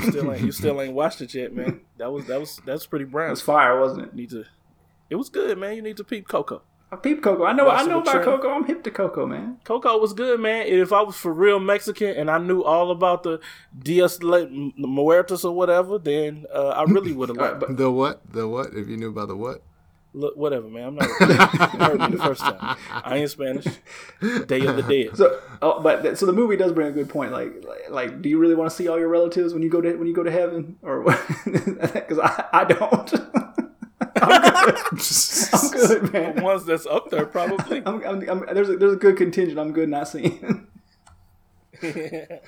[0.00, 1.82] still ain't you still ain't watched it yet, man.
[1.98, 3.28] That was that was that's pretty It brown.
[3.28, 4.14] was fire, wasn't it?
[4.14, 4.44] Need to.
[5.10, 5.76] It was good, man.
[5.76, 6.62] You need to peep Coco.
[6.92, 7.44] I peep Coco.
[7.44, 7.64] I know.
[7.66, 8.24] Watch I know about trailer.
[8.38, 8.48] Coco.
[8.50, 9.58] I'm hip to Coco, man.
[9.64, 10.66] Coco was good, man.
[10.68, 13.40] If I was for real Mexican and I knew all about the
[13.76, 18.20] Dias Le- Muertos or whatever, then uh, I really would have liked but The what?
[18.32, 18.68] The what?
[18.72, 19.62] If you knew about the what?
[20.14, 20.84] Look, whatever, man.
[20.86, 21.08] I'm not.
[21.20, 22.78] you heard me the first time.
[22.90, 23.66] I ain't Spanish.
[24.46, 25.14] Day of the Dead.
[25.16, 27.32] so, oh, but th- so the movie does bring a good point.
[27.32, 29.80] Like, like, like do you really want to see all your relatives when you go
[29.82, 31.02] to when you go to heaven, or
[31.44, 33.12] because I, I don't.
[34.22, 34.76] I'm good.
[35.52, 37.82] I'm good, The ones that's up there, probably.
[37.84, 39.58] I'm, I'm, I'm, there's a, there's a good contingent.
[39.58, 40.66] I'm good not seeing.
[41.82, 42.42] it,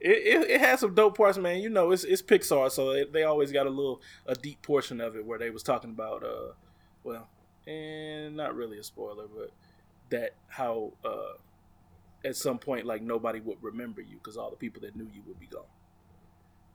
[0.00, 1.60] it, it has some dope parts, man.
[1.60, 5.00] You know, it's it's Pixar, so it, they always got a little a deep portion
[5.00, 6.52] of it where they was talking about, uh,
[7.04, 7.28] well,
[7.66, 9.52] and not really a spoiler, but
[10.10, 11.34] that how uh,
[12.24, 15.22] at some point like nobody would remember you because all the people that knew you
[15.26, 15.62] would be gone.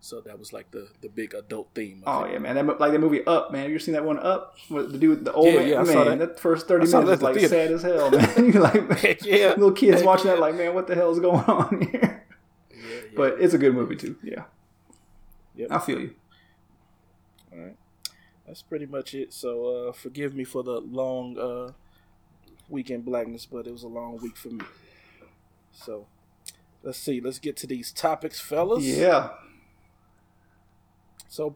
[0.03, 2.03] So that was like the the big adult theme.
[2.05, 2.55] Of Oh yeah, man.
[2.55, 3.61] That like that movie Up, man.
[3.63, 4.57] Have you seen that one Up?
[4.69, 5.67] With the dude, the old Yeah, man.
[5.69, 6.19] yeah, I man, saw that.
[6.19, 6.39] that.
[6.41, 8.45] first thirty minutes is like the sad as hell, man.
[8.45, 9.51] you like Heck yeah.
[9.51, 10.33] little kids Heck watching yeah.
[10.33, 12.25] that, like, man, what the hell is going on here?
[12.69, 12.99] Yeah, yeah.
[13.15, 14.17] But it's a good movie too.
[14.21, 14.43] Yeah,
[15.55, 15.71] Yep.
[15.71, 16.15] I feel you.
[17.53, 17.75] All right.
[18.45, 19.31] That's pretty much it.
[19.31, 21.71] So uh, forgive me for the long uh,
[22.67, 24.65] weekend blackness, but it was a long week for me.
[25.71, 26.07] So
[26.83, 27.21] let's see.
[27.21, 28.83] Let's get to these topics, fellas.
[28.83, 29.29] Yeah.
[31.33, 31.55] So,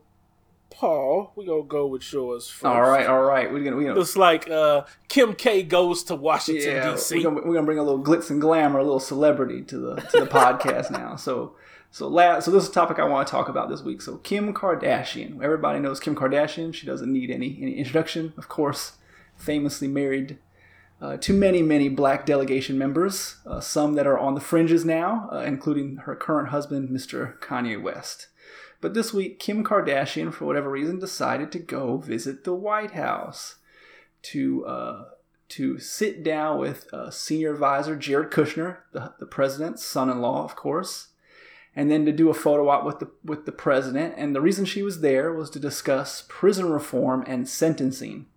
[0.71, 2.65] Paul, we gonna go with yours first.
[2.65, 3.53] All right, all right.
[3.53, 7.17] We're gonna we gonna Looks like uh, Kim K goes to Washington yeah, D.C.
[7.17, 9.95] we're gonna, we're gonna bring a little glitz and glamour, a little celebrity to the
[9.97, 11.15] to the podcast now.
[11.15, 11.55] So
[11.91, 14.01] so last so this is a topic I want to talk about this week.
[14.01, 16.73] So Kim Kardashian, everybody knows Kim Kardashian.
[16.73, 18.93] She doesn't need any any introduction, of course.
[19.35, 20.39] Famously married
[20.99, 25.29] uh, to many many black delegation members, uh, some that are on the fringes now,
[25.31, 27.37] uh, including her current husband, Mr.
[27.37, 28.29] Kanye West.
[28.79, 33.55] But this week, Kim Kardashian, for whatever reason, decided to go visit the White House
[34.23, 35.05] to uh,
[35.49, 41.07] to sit down with uh, senior advisor Jared Kushner, the, the president's son-in-law, of course,
[41.75, 44.13] and then to do a photo op with the with the president.
[44.17, 48.27] And the reason she was there was to discuss prison reform and sentencing.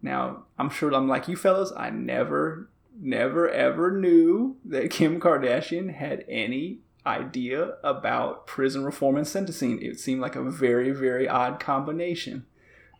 [0.00, 1.72] Now, I'm sure I'm like you fellas.
[1.76, 2.68] I never,
[3.00, 9.82] never, ever knew that Kim Kardashian had any idea about prison reform and sentencing.
[9.82, 12.46] It seemed like a very, very odd combination.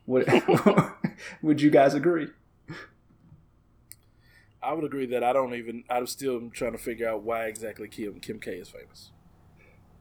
[0.07, 0.29] Would,
[1.43, 2.29] would you guys agree?
[4.63, 5.85] I would agree that I don't even.
[5.91, 9.11] I'm still trying to figure out why exactly Kim Kim K is famous.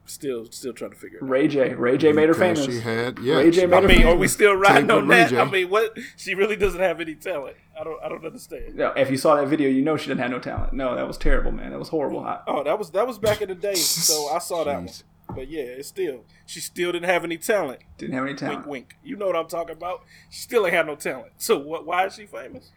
[0.04, 1.28] Still, still trying to figure it out.
[1.30, 1.74] Ray J.
[1.74, 2.64] Ray J made her famous.
[2.64, 3.36] She had, yeah.
[3.36, 5.30] Ray J she- made I her mean, are we still riding Take on Ray that?
[5.30, 5.38] J.
[5.38, 5.96] I mean, what?
[6.16, 7.56] She really doesn't have any talent.
[7.78, 8.02] I don't.
[8.02, 8.74] I don't understand.
[8.74, 10.72] No, if you saw that video, you know she didn't have no talent.
[10.72, 11.70] No, that was terrible, man.
[11.70, 12.20] That was horrible.
[12.20, 14.88] I, Oh, that was that was back in the day, so I saw that one.
[15.34, 17.80] But yeah, it's still she still didn't have any talent.
[17.96, 18.66] didn't have any talent.
[18.66, 18.96] Wink, wink.
[19.04, 20.02] You know what I'm talking about.
[20.30, 21.32] She still ain't have no talent.
[21.38, 21.86] So what?
[21.86, 22.72] Why is she famous?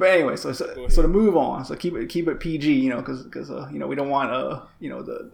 [0.00, 2.88] But anyway, so so, so to move on, so keep it keep it PG, you
[2.90, 5.30] know, because uh, you know we don't want uh you know the,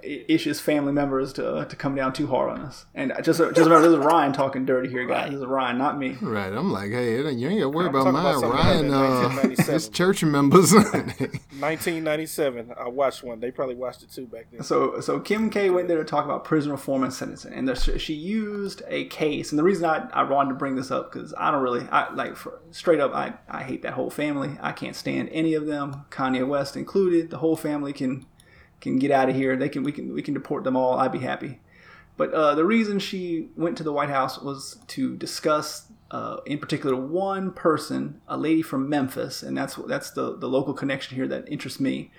[0.00, 2.86] the Ish's family members to to come down too hard on us.
[2.94, 5.32] And just just remember, this is Ryan talking dirty here, guys.
[5.32, 6.16] This is Ryan, not me.
[6.22, 8.36] Right, I'm like, hey, it ain't- you ain't got to worry I'm about talking mine.
[8.36, 9.74] about Ryan, that happened in uh, 1997.
[9.74, 10.72] his church members.
[11.60, 12.72] 1997.
[12.78, 13.40] I watched one.
[13.40, 14.62] They probably watched it too back then.
[14.62, 17.74] So so Kim K went there to talk about prison reform and sentencing, and there,
[17.76, 19.50] she used a case.
[19.52, 22.12] And the reason I, I wanted to bring this up because I don't really I
[22.14, 24.56] like for, straight up I I hate that whole family.
[24.60, 27.30] I can't stand any of them, Kanye West included.
[27.30, 28.26] The whole family can
[28.80, 29.56] can get out of here.
[29.56, 30.98] They can we can we can deport them all.
[30.98, 31.60] I'd be happy.
[32.16, 36.58] But uh, the reason she went to the White House was to discuss, uh, in
[36.58, 41.26] particular, one person, a lady from Memphis, and that's that's the the local connection here
[41.28, 42.12] that interests me.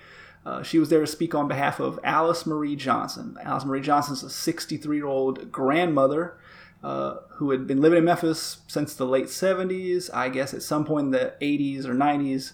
[0.44, 3.36] Uh, she was there to speak on behalf of Alice Marie Johnson.
[3.42, 6.38] Alice Marie Johnson's a 63 year old grandmother
[6.86, 10.08] uh, who had been living in Memphis since the late 70s.
[10.14, 12.52] I guess at some point in the 80s or 90s,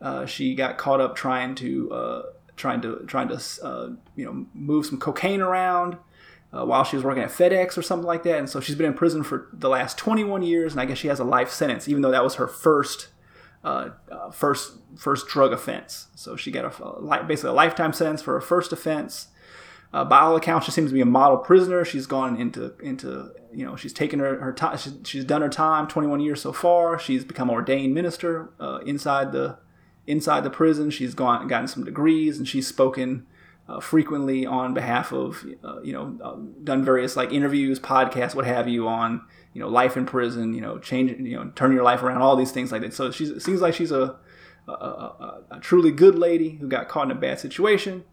[0.00, 2.22] uh, she got caught up trying to uh,
[2.56, 5.96] trying to trying to uh, you know move some cocaine around.
[6.54, 8.38] uh, while she was working at FedEx or something like that.
[8.38, 11.08] And so she's been in prison for the last 21 years, and I guess she
[11.08, 13.08] has a life sentence, even though that was her first.
[14.32, 16.08] First first drug offense.
[16.14, 19.28] So she got a, a basically a lifetime sentence for her first offense.
[19.92, 21.84] Uh, by all accounts, she seems to be a model prisoner.
[21.84, 24.78] She's gone into into you know she's taken her her time.
[25.04, 26.98] She's, done her time, 21 years so far.
[26.98, 29.58] She's become ordained minister uh, inside the
[30.06, 30.90] inside the prison.
[30.90, 33.26] She's gone gotten some degrees, and she's spoken
[33.68, 38.46] uh, frequently on behalf of uh, you know uh, done various like interviews, podcasts, what
[38.46, 41.84] have you on you know life in prison, you know change you know turn your
[41.84, 42.94] life around, all these things like that.
[42.94, 44.16] So she's it seems like she's a
[44.68, 48.04] a, a, a truly good lady who got caught in a bad situation.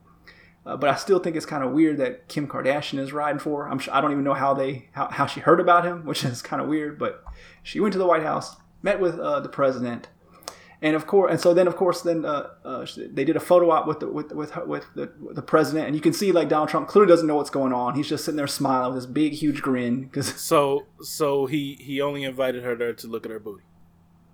[0.70, 3.68] Uh, but I still think it's kind of weird that Kim Kardashian is riding for.
[3.68, 6.24] I'm sure, I don't even know how they how, how she heard about him, which
[6.24, 7.00] is kind of weird.
[7.00, 7.24] But
[7.64, 10.10] she went to the White House, met with uh, the president,
[10.80, 13.72] and of course, and so then of course then uh, uh, they did a photo
[13.72, 16.50] op with the with with with the, with the president, and you can see like
[16.50, 17.96] Donald Trump clearly doesn't know what's going on.
[17.96, 22.00] He's just sitting there smiling with this big huge grin because so so he he
[22.00, 23.64] only invited her there to look at her booty.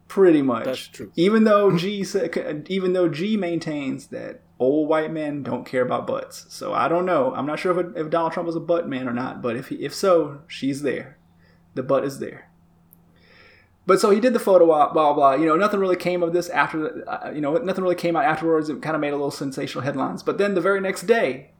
[0.07, 0.65] Pretty much.
[0.65, 1.11] That's true.
[1.15, 2.05] Even though G
[2.67, 7.05] even though G maintains that old white men don't care about butts, so I don't
[7.05, 7.33] know.
[7.35, 9.69] I'm not sure if, if Donald Trump was a butt man or not, but if
[9.69, 11.17] he, if so, she's there.
[11.73, 12.49] The butt is there.
[13.87, 15.33] But so he did the photo op, blah blah.
[15.33, 17.07] You know, nothing really came of this after.
[17.07, 18.69] Uh, you know, nothing really came out afterwards.
[18.69, 20.23] It kind of made a little sensational headlines.
[20.23, 21.51] But then the very next day,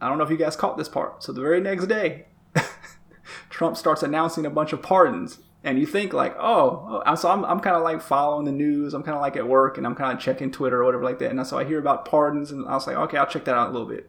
[0.00, 1.22] I don't know if you guys caught this part.
[1.22, 2.26] So the very next day,
[3.50, 7.44] Trump starts announcing a bunch of pardons, and you think like, oh, oh so I'm
[7.44, 8.94] I'm kind of like following the news.
[8.94, 11.18] I'm kind of like at work, and I'm kind of checking Twitter or whatever like
[11.18, 11.32] that.
[11.32, 13.68] And so I hear about pardons, and I was like, okay, I'll check that out
[13.68, 14.08] a little bit.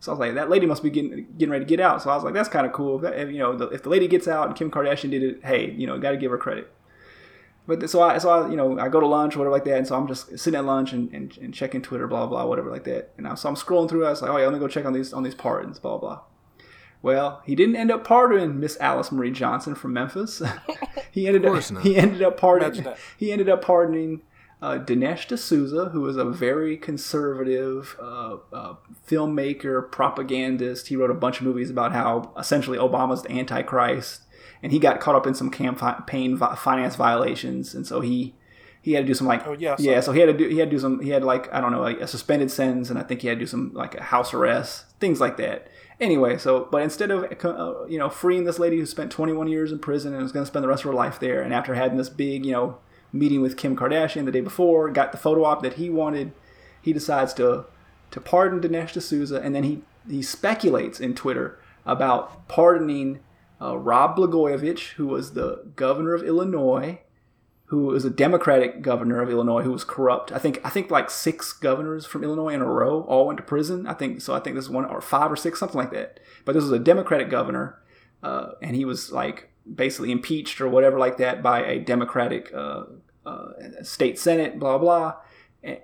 [0.00, 2.02] So I was like, that lady must be getting getting ready to get out.
[2.02, 3.02] So I was like, that's kind of cool.
[3.04, 5.70] If, you know, the, if the lady gets out and Kim Kardashian did it, hey,
[5.70, 6.72] you know, got to give her credit.
[7.68, 9.78] But so I, so I, you know, I go to lunch or whatever like that,
[9.78, 12.70] and so I'm just sitting at lunch and, and, and checking Twitter, blah blah, whatever
[12.70, 13.12] like that.
[13.16, 14.06] And I, so I'm scrolling through.
[14.06, 15.98] I was like, oh yeah, let me go check on these on these pardons, blah
[15.98, 16.20] blah.
[17.06, 20.42] Well, he didn't end up pardoning Miss Alice Marie Johnson from Memphis.
[21.12, 21.84] he ended up not.
[21.84, 22.84] he ended up pardoning
[23.16, 24.22] he ended up pardoning
[24.60, 28.74] uh, Dinesh D'Souza, who was a very conservative uh, uh,
[29.06, 30.88] filmmaker, propagandist.
[30.88, 34.22] He wrote a bunch of movies about how essentially Obama's the Antichrist
[34.60, 38.34] and he got caught up in some campaign finance violations, and so he
[38.82, 40.58] he had to do some like oh yeah yeah so he had to do he
[40.58, 42.98] had to do some he had like I don't know like a suspended sentence, and
[42.98, 45.68] I think he had to do some like a house arrest things like that.
[45.98, 49.72] Anyway, so but instead of uh, you know freeing this lady who spent 21 years
[49.72, 51.74] in prison and was going to spend the rest of her life there, and after
[51.74, 52.78] having this big you know
[53.12, 56.32] meeting with Kim Kardashian the day before, got the photo op that he wanted,
[56.82, 57.64] he decides to
[58.10, 63.20] to pardon Dinesh D'Souza, and then he he speculates in Twitter about pardoning
[63.60, 67.00] uh, Rod Blagojevich, who was the governor of Illinois,
[67.66, 70.30] who was a Democratic governor of Illinois who was corrupt.
[70.30, 73.42] I think I think like six governors from Illinois in a row all went to
[73.42, 73.86] prison.
[73.86, 74.34] I think so.
[74.34, 76.20] I think this is one or five or six, something like that.
[76.44, 77.80] But this was a Democratic governor,
[78.22, 82.84] uh, and he was like basically impeached or whatever like that by a Democratic uh,
[83.24, 83.48] uh,
[83.82, 84.58] state senate.
[84.58, 85.14] Blah blah.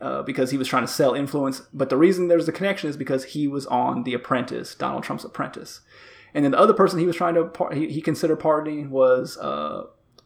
[0.01, 2.97] Uh, because he was trying to sell influence, but the reason there's a connection is
[2.97, 5.81] because he was on The Apprentice, Donald Trump's Apprentice.
[6.33, 9.37] And then the other person he was trying to he, he considered pardoning was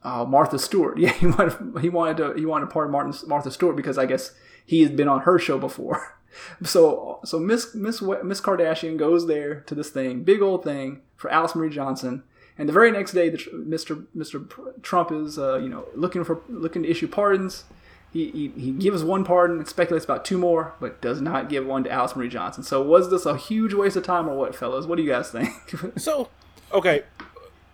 [0.06, 0.98] uh, Martha Stewart.
[1.06, 4.06] Yeah, he wanted he wanted to he wanted to pardon Martin, Martha Stewart because I
[4.06, 4.32] guess
[4.64, 6.12] he had been on her show before.
[6.64, 11.30] So so Miss Miss Miss Kardashian goes there to this thing, big old thing for
[11.30, 12.24] Alice Marie Johnson.
[12.58, 14.04] And the very next day, the, Mr.
[14.14, 14.46] Mr.
[14.82, 17.64] Trump is uh, you know looking for looking to issue pardons
[18.12, 21.66] he, he, he gives one pardon and speculates about two more, but does not give
[21.66, 22.62] one to Alice Marie Johnson.
[22.62, 24.86] So was this a huge waste of time or what, fellas?
[24.86, 25.50] What do you guys think?
[25.96, 26.30] so,
[26.72, 27.02] okay,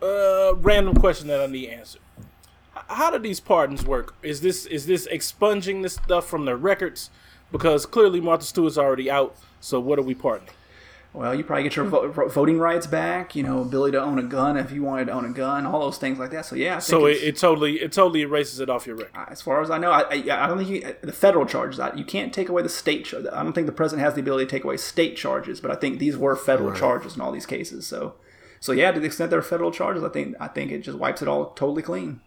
[0.03, 2.01] uh, random question that I need answered.
[2.93, 4.15] How do these pardons work?
[4.23, 7.11] Is this is this expunging this stuff from the records?
[7.51, 9.37] Because clearly Martha Stewart's already out.
[9.61, 10.55] So what are we pardoning?
[11.15, 13.37] well, you probably get your vo- voting rights back.
[13.37, 15.81] You know, ability to own a gun if you wanted to own a gun, all
[15.81, 16.47] those things like that.
[16.47, 19.13] So yeah, so it, it, totally it totally erases it off your record.
[19.29, 21.81] As far as I know, I, I, I don't think you, the federal charges.
[21.97, 23.13] You can't take away the state.
[23.13, 25.75] I don't think the president has the ability to take away state charges, but I
[25.75, 26.79] think these were federal right.
[26.79, 27.87] charges in all these cases.
[27.87, 28.15] So,
[28.59, 31.21] so yeah, to the extent they're federal charges, I think I think it just wipes
[31.21, 32.23] it all totally clean.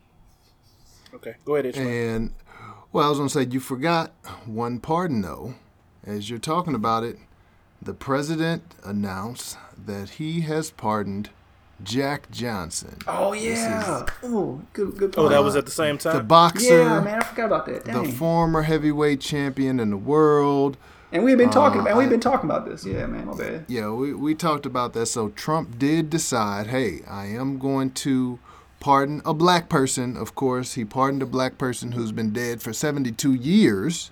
[1.16, 1.68] Okay, go ahead.
[1.68, 1.88] Ishmael.
[1.88, 2.34] And
[2.92, 4.12] well, I was gonna say you forgot
[4.46, 5.56] one pardon though,
[6.06, 7.18] as you're talking about it
[7.86, 11.30] the president announced that he has pardoned
[11.84, 12.98] Jack Johnson.
[13.08, 14.06] Oh yeah.
[14.24, 15.28] Oh, good good point.
[15.28, 16.18] Oh, that was at the same time.
[16.18, 16.82] The boxer.
[16.82, 17.86] Yeah, man, I forgot about that.
[17.86, 18.04] Dang.
[18.04, 20.78] The former heavyweight champion in the world.
[21.12, 22.86] And we've been talking uh, about we've been talking about this.
[22.86, 23.66] Yeah, man, my bad.
[23.68, 25.06] Yeah, we, we talked about that.
[25.08, 28.40] So Trump did decide, hey, I am going to
[28.86, 30.16] pardon a black person.
[30.16, 34.12] Of course, he pardoned a black person who's been dead for 72 years.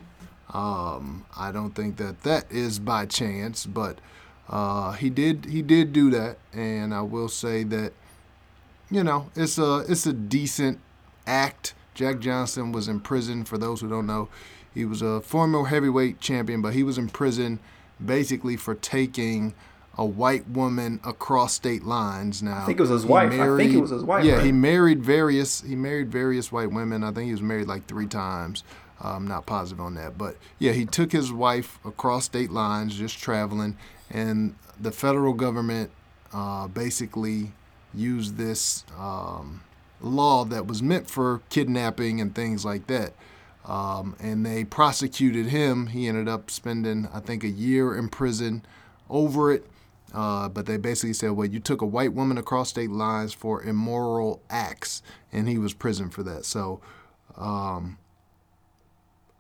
[0.51, 3.99] Um, I don't think that that is by chance, but
[4.49, 7.93] uh, he did he did do that, and I will say that
[8.89, 10.79] you know it's a it's a decent
[11.27, 11.75] act.
[11.93, 13.45] Jack Johnson was in prison.
[13.45, 14.27] For those who don't know,
[14.73, 17.59] he was a former heavyweight champion, but he was in prison
[18.03, 19.53] basically for taking
[19.97, 22.41] a white woman across state lines.
[22.41, 23.31] Now I think it was his wife.
[23.33, 24.25] I think it was his wife.
[24.25, 24.45] Yeah, right?
[24.45, 25.61] he married various.
[25.61, 27.03] He married various white women.
[27.03, 28.63] I think he was married like three times.
[29.03, 32.95] Uh, I'm not positive on that, but yeah, he took his wife across state lines,
[32.95, 33.77] just traveling,
[34.09, 35.91] and the federal government
[36.31, 37.51] uh, basically
[37.93, 39.61] used this um,
[40.01, 43.13] law that was meant for kidnapping and things like that.
[43.65, 45.87] Um, and they prosecuted him.
[45.87, 48.65] He ended up spending, I think, a year in prison
[49.09, 49.65] over it.
[50.13, 53.63] Uh, but they basically said, well, you took a white woman across state lines for
[53.63, 55.01] immoral acts,
[55.31, 56.45] and he was prison for that.
[56.45, 56.81] So,
[57.35, 57.97] um,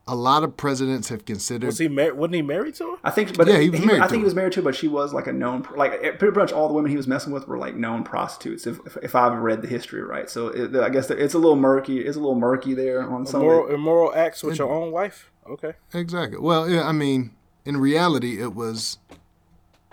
[0.05, 1.67] a lot of presidents have considered.
[1.67, 2.15] Was he married?
[2.17, 2.97] Wasn't he married to her?
[3.05, 4.25] I think, but Yeah, he was married I to think he her.
[4.25, 6.73] was married to, her, but she was like a known, like pretty much all the
[6.73, 8.67] women he was messing with were like known prostitutes.
[8.67, 11.55] If if, if I've read the history right, so it, I guess it's a little
[11.55, 11.99] murky.
[11.99, 13.41] It's a little murky there on some.
[13.41, 15.31] of Immoral, immoral acts with your own wife.
[15.49, 15.73] Okay.
[15.93, 16.37] Exactly.
[16.39, 17.31] Well, yeah, I mean,
[17.63, 18.97] in reality, it was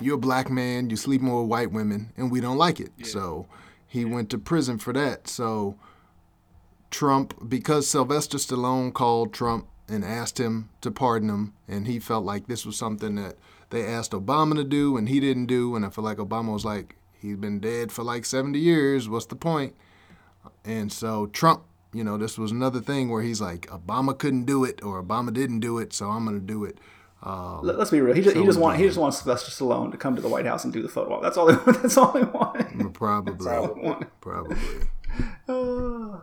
[0.01, 2.93] you're a black man, you're sleeping with white women, and we don't like it.
[3.05, 3.47] So
[3.87, 5.29] he went to prison for that.
[5.29, 5.77] So
[6.91, 12.25] Trump, because Sylvester Stallone called Trump and asked him to pardon him, and he felt
[12.25, 13.37] like this was something that
[13.71, 16.65] they asked Obama to do and he didn't do, and I feel like Obama was
[16.65, 19.09] like, he's been dead for like 70 years.
[19.09, 19.75] What's the point?
[20.65, 24.65] And so Trump, you know, this was another thing where he's like, Obama couldn't do
[24.65, 26.79] it or Obama didn't do it, so I'm going to do it.
[27.23, 28.15] Um, Let- Let's be real.
[28.15, 30.47] He just, he just want he just wants Sylvester Stallone to come to the White
[30.47, 31.23] House and do the photo op.
[31.23, 31.47] That's all.
[31.47, 32.95] They, that's all they want.
[32.95, 34.57] probably, probably.
[35.49, 36.21] Uh,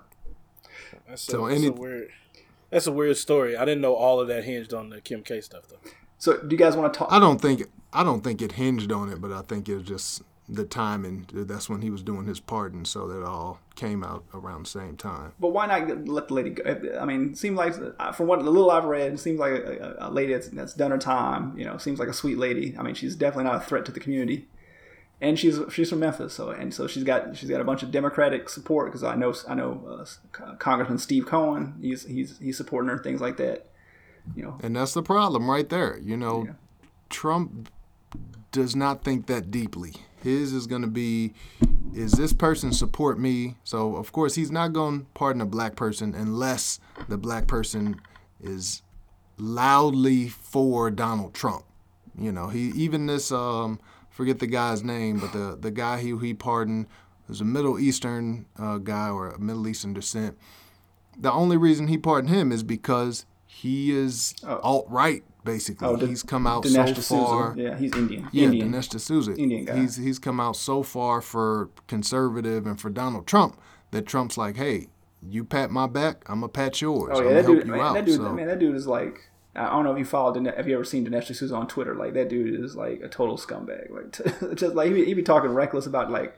[1.08, 2.10] That's, So a, that's any- a weird.
[2.70, 3.56] That's a weird story.
[3.56, 5.90] I didn't know all of that hinged on the Kim K stuff though.
[6.18, 7.10] so, do you guys want to talk?
[7.12, 10.22] I don't think I don't think it hinged on it, but I think it just
[10.50, 11.28] the timing.
[11.34, 14.96] That's when he was doing his pardon, so that all came out around the same
[14.96, 15.34] time.
[15.40, 16.98] But why not let the lady go?
[17.00, 19.52] I mean, it seems like uh, from what the little I've read, it seems like
[19.52, 21.58] a, a a lady that's, that's done her time.
[21.58, 22.76] You know, seems like a sweet lady.
[22.78, 24.48] I mean, she's definitely not a threat to the community,
[25.20, 26.34] and she's she's from Memphis.
[26.34, 29.34] So and so she's got she's got a bunch of Democratic support because I know
[29.48, 30.02] I know
[30.42, 31.76] uh, Congressman Steve Cohen.
[31.82, 33.68] He's he's he's supporting her things like that.
[34.36, 35.98] You know, And that's the problem right there.
[36.00, 36.54] You know, Yeah.
[37.10, 37.70] Trump
[38.52, 39.94] does not think that deeply.
[40.24, 41.34] His is going to be,
[41.94, 43.56] is this person support me?
[43.64, 48.02] So, of course, he's not going to pardon a black person unless the black person
[48.42, 48.82] is
[49.38, 51.64] loudly for Donald Trump.
[52.20, 56.18] You know, he even this um forget the guy's name, but the the guy who
[56.18, 56.88] he pardoned
[57.28, 60.38] was a Middle Eastern uh, guy or a Middle Eastern descent.
[61.20, 65.24] The only reason he pardoned him is because he is alt right.
[65.48, 67.56] Basically, Oh, he's come out Dinesh so far.
[67.58, 68.28] Yeah, he's Indian.
[68.32, 68.72] Yeah, Indian.
[68.72, 69.34] Dinesh D'Souza.
[69.36, 69.78] Indian guy.
[69.78, 73.60] He's he's come out so far for conservative and for Donald Trump
[73.92, 74.88] that Trump's like, hey,
[75.22, 77.12] you pat my back, I'm gonna pat yours.
[77.16, 77.94] Oh yeah, that dude, man, out.
[77.94, 79.30] that dude, so, man, that dude is like.
[79.56, 80.36] I don't know if you followed.
[80.36, 81.96] Dine- Have you ever seen Dinesh D'Souza on Twitter?
[81.96, 83.90] Like that dude is like a total scumbag.
[83.90, 86.38] Like just like he be, he be talking reckless about like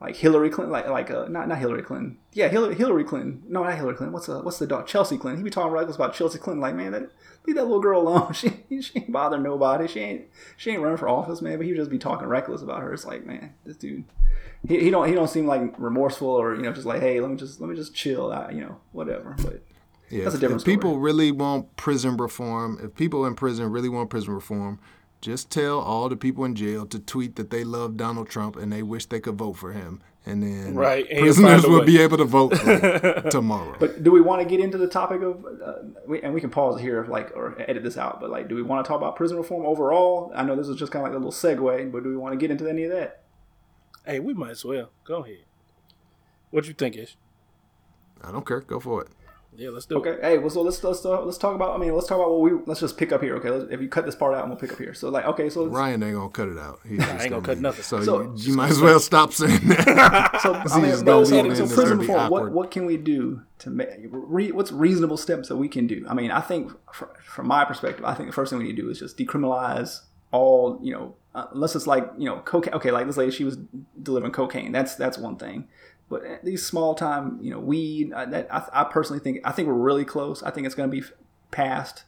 [0.00, 2.18] like Hillary Clinton, like like uh, not not Hillary Clinton.
[2.32, 3.42] Yeah, Hillary Hillary Clinton.
[3.48, 4.12] No, not Hillary Clinton.
[4.12, 4.86] What's the what's the dog?
[4.86, 5.38] Chelsea Clinton.
[5.40, 6.60] He be talking reckless about Chelsea Clinton.
[6.60, 7.10] Like man, that,
[7.46, 8.32] leave that little girl alone.
[8.34, 9.88] She she ain't bothering nobody.
[9.88, 10.26] She ain't
[10.56, 11.56] she ain't running for office, man.
[11.56, 12.92] But he would just be talking reckless about her.
[12.92, 14.04] It's like man, this dude.
[14.66, 17.30] He, he don't he don't seem like remorseful or you know just like hey let
[17.30, 19.62] me just let me just chill out you know whatever but
[20.10, 23.70] yeah, that's a if- different if people really want prison reform, if people in prison
[23.70, 24.80] really want prison reform,
[25.20, 28.72] just tell all the people in jail to tweet that they love Donald Trump and
[28.72, 32.18] they wish they could vote for him, and then Right, and prisoners will be able
[32.18, 33.76] to vote like, tomorrow.
[33.78, 35.74] But do we want to get into the topic of, uh,
[36.06, 38.20] we, and we can pause here, like, or edit this out.
[38.20, 40.32] But like, do we want to talk about prison reform overall?
[40.34, 42.32] I know this is just kind of like a little segue, but do we want
[42.32, 43.22] to get into any of that?
[44.04, 45.44] Hey, we might as well go ahead.
[46.50, 47.16] What you think, Ish?
[48.22, 48.60] I don't care.
[48.60, 49.08] Go for it.
[49.58, 50.08] Yeah, let's do it.
[50.08, 50.20] Okay.
[50.22, 51.74] Hey, well, so let's let's uh, let's talk about.
[51.74, 52.52] I mean, let's talk about what we.
[52.64, 53.34] Let's just pick up here.
[53.38, 53.50] Okay.
[53.50, 54.94] Let's, if you cut this part out, and we'll pick up here.
[54.94, 55.50] So like, okay.
[55.50, 56.78] So let's, Ryan ain't gonna cut it out.
[56.88, 57.82] He's just ain't gonna cut be- nothing.
[57.82, 60.40] So, So- you, you might as well stop saying that.
[60.44, 62.30] so I mean, just no, so, so prison gonna reform.
[62.30, 63.88] What what can we do to make?
[64.10, 66.06] Re, what's reasonable steps that we can do?
[66.08, 68.76] I mean, I think fr- from my perspective, I think the first thing we need
[68.76, 70.78] to do is just decriminalize all.
[70.80, 72.74] You know, uh, unless it's like you know cocaine.
[72.74, 73.58] Okay, like this lady, she was
[74.00, 74.70] delivering cocaine.
[74.70, 75.66] That's that's one thing.
[76.10, 78.12] But these small time, you know, weed.
[78.12, 80.42] uh, That I, I personally think I think we're really close.
[80.42, 81.06] I think it's going to be
[81.50, 82.04] passed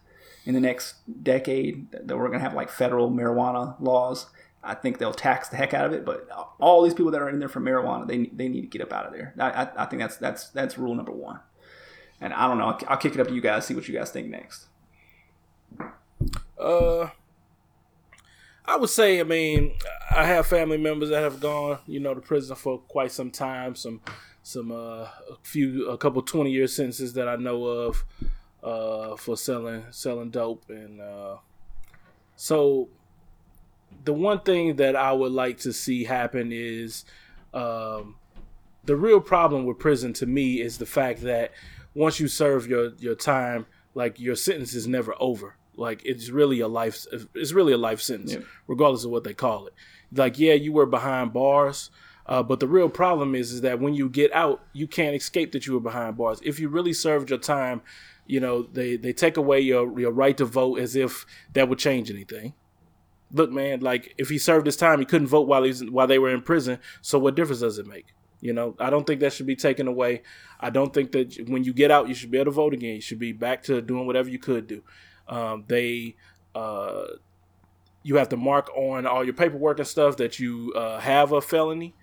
[0.47, 4.27] in the next decade that we're going to have like federal marijuana laws.
[4.63, 6.29] I think they'll tax the heck out of it, but
[6.61, 8.93] all these people that are in there for marijuana, they they need to get up
[8.93, 9.35] out of there.
[9.39, 11.41] I, I, I think that's that's that's rule number one.
[12.23, 12.67] And I don't know.
[12.67, 13.65] I'll, I'll kick it up to you guys.
[13.67, 14.67] See what you guys think next.
[16.59, 17.09] Uh,
[18.65, 19.73] I would say, I mean,
[20.11, 23.75] I have family members that have gone, you know, to prison for quite some time.
[23.75, 24.01] Some,
[24.43, 28.05] some, uh, a few, a couple twenty year sentences that I know of,
[28.63, 31.37] uh, for selling selling dope, and uh,
[32.37, 32.89] so
[34.05, 37.05] the one thing that I would like to see happen is,
[37.53, 38.17] um,
[38.85, 41.53] the real problem with prison to me is the fact that
[41.95, 45.57] once you serve your your time, like your sentence is never over.
[45.77, 47.07] Like it's really a life.
[47.35, 48.41] It's really a life sentence, yeah.
[48.67, 49.75] regardless of what they call it.
[50.13, 51.91] Like yeah, you were behind bars,
[52.27, 55.53] uh, but the real problem is is that when you get out, you can't escape
[55.53, 56.41] that you were behind bars.
[56.43, 57.83] If you really served your time,
[58.27, 61.79] you know they they take away your your right to vote as if that would
[61.79, 62.55] change anything.
[63.33, 66.19] Look, man, like if he served his time, he couldn't vote while he's while they
[66.19, 66.79] were in prison.
[67.01, 68.07] So what difference does it make?
[68.41, 70.23] You know, I don't think that should be taken away.
[70.59, 72.95] I don't think that when you get out, you should be able to vote again.
[72.95, 74.83] You should be back to doing whatever you could do.
[75.31, 76.17] Um, they,
[76.55, 77.05] uh,
[78.03, 81.41] you have to mark on all your paperwork and stuff that you uh, have a
[81.41, 81.95] felony.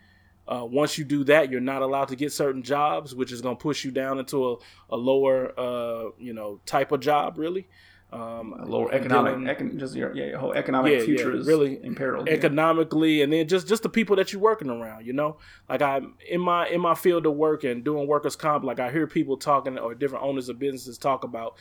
[0.47, 3.57] Uh, once you do that, you're not allowed to get certain jobs, which is going
[3.57, 4.55] to push you down into a,
[4.91, 7.67] a lower, uh, you know, type of job, really.
[8.09, 11.77] Um, lower economic, econ, just your, yeah, your whole economic yeah, future yeah, is really
[11.83, 13.25] imperiled economically, yeah.
[13.25, 15.05] and then just just the people that you're working around.
[15.05, 15.99] You know, like I
[16.29, 19.35] in my in my field of work and doing workers comp, like I hear people
[19.35, 21.57] talking or different owners of businesses talk about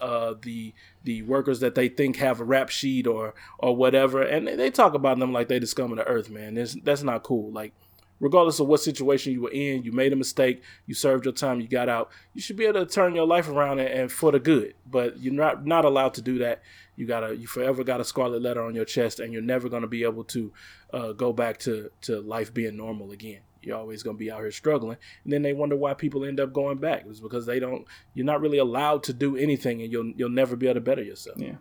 [0.00, 0.74] uh, the
[1.04, 4.94] the workers that they think have a rap sheet or or whatever, and they talk
[4.94, 6.56] about them like they the scum of the earth, man.
[6.56, 7.52] It's, that's not cool.
[7.52, 7.72] Like,
[8.18, 11.60] regardless of what situation you were in, you made a mistake, you served your time,
[11.60, 12.10] you got out.
[12.34, 14.74] You should be able to turn your life around and, and for the good.
[14.90, 16.62] But you're not not allowed to do that.
[16.96, 19.86] You gotta you forever got a scarlet letter on your chest, and you're never gonna
[19.86, 20.52] be able to
[20.92, 24.40] uh, go back to to life being normal again you're always going to be out
[24.40, 24.96] here struggling.
[25.24, 27.04] And then they wonder why people end up going back.
[27.08, 30.56] It's because they don't you're not really allowed to do anything and you'll you'll never
[30.56, 31.38] be able to better yourself.
[31.38, 31.56] Yeah.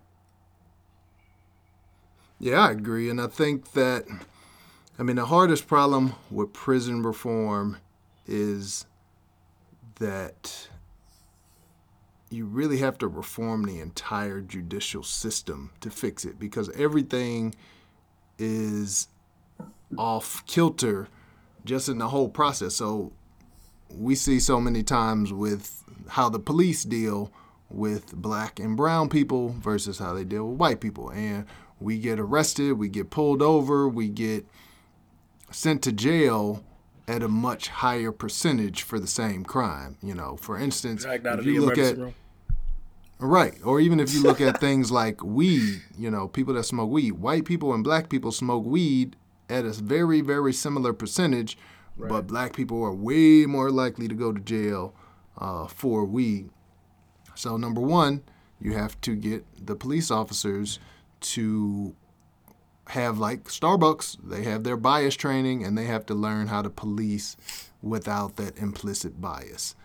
[2.39, 3.09] Yeah i agree.
[3.09, 4.05] And i think that
[4.97, 7.77] i mean the hardest problem with prison reform
[8.27, 8.85] is
[9.99, 10.69] that
[12.29, 17.55] you really have to reform the entire judicial system to fix it because everything
[18.37, 19.07] is
[19.97, 21.07] off kilter
[21.65, 22.75] just in the whole process.
[22.75, 23.11] So
[23.89, 27.31] we see so many times with how the police deal
[27.69, 31.09] with black and brown people versus how they deal with white people.
[31.09, 31.45] And
[31.79, 34.45] we get arrested, we get pulled over, we get
[35.51, 36.63] sent to jail
[37.07, 39.97] at a much higher percentage for the same crime.
[40.01, 42.13] You know, for instance, if you look at room.
[43.19, 46.89] right, or even if you look at things like weed, you know, people that smoke
[46.89, 49.15] weed, white people and black people smoke weed
[49.49, 51.57] at a very, very similar percentage,
[51.97, 52.09] right.
[52.09, 54.93] but black people are way more likely to go to jail
[55.37, 56.49] uh, for weed.
[57.35, 58.23] So, number one,
[58.59, 60.79] you have to get the police officers
[61.21, 61.95] to
[62.89, 66.69] have, like Starbucks, they have their bias training and they have to learn how to
[66.69, 67.37] police
[67.81, 69.75] without that implicit bias.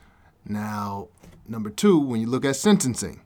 [0.45, 1.09] Now,
[1.47, 3.21] number two, when you look at sentencing,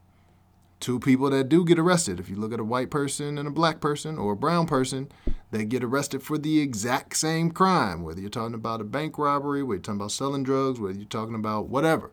[0.81, 2.21] two people that do get arrested.
[2.21, 5.11] If you look at a white person and a black person or a brown person,
[5.51, 9.63] they get arrested for the exact same crime, whether you're talking about a bank robbery,
[9.63, 12.11] whether you're talking about selling drugs, whether you're talking about whatever.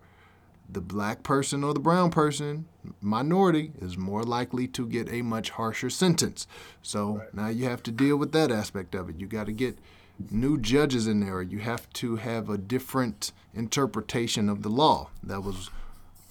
[0.68, 2.66] The black person or the brown person,
[3.00, 6.48] minority, is more likely to get a much harsher sentence.
[6.82, 7.34] So right.
[7.34, 9.20] now you have to deal with that aspect of it.
[9.20, 9.78] You got to get
[10.32, 11.42] new judges in there.
[11.42, 15.10] You have to have a different interpretation of the law.
[15.22, 15.70] That was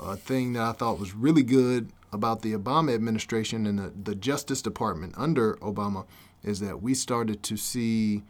[0.01, 4.15] a thing that I thought was really good about the Obama administration and the, the
[4.15, 6.07] Justice Department under Obama
[6.45, 8.23] is that we started to see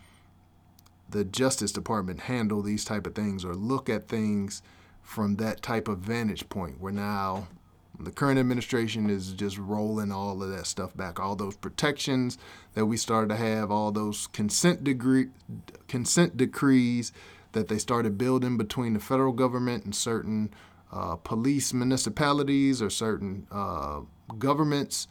[1.11, 4.63] the Justice Department handle these type of things or look at things
[5.03, 7.47] from that type of vantage point where now
[8.01, 12.39] the current administration is just rolling all of that stuff back all those protections
[12.73, 15.29] that we started to have all those consent degree
[15.87, 17.13] consent decrees
[17.53, 20.53] that they started building between the federal government and certain
[20.93, 24.01] uh, police municipalities or certain uh,
[24.39, 25.09] governments,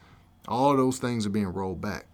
[0.47, 2.05] all those things are being rolled back.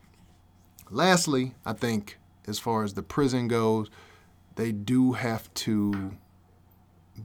[0.89, 3.89] Lastly, I think as far as the prison goes,
[4.55, 6.18] they do have to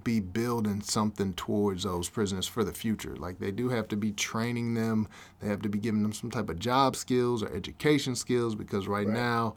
[0.03, 3.17] be building something towards those prisoners for the future.
[3.17, 5.09] Like they do have to be training them.
[5.41, 8.89] They have to be giving them some type of job skills or education skills because
[8.89, 9.15] right, right.
[9.15, 9.55] now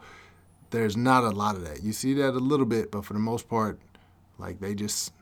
[0.69, 1.83] there's not a lot of that.
[1.83, 3.79] You see that a little bit, but for the most part,
[4.37, 5.13] like they just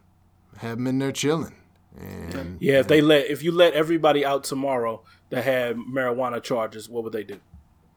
[0.57, 1.53] have them in there chilling.
[1.97, 6.89] And yeah, if they let if you let everybody out tomorrow that had marijuana charges,
[6.89, 7.39] what would they do?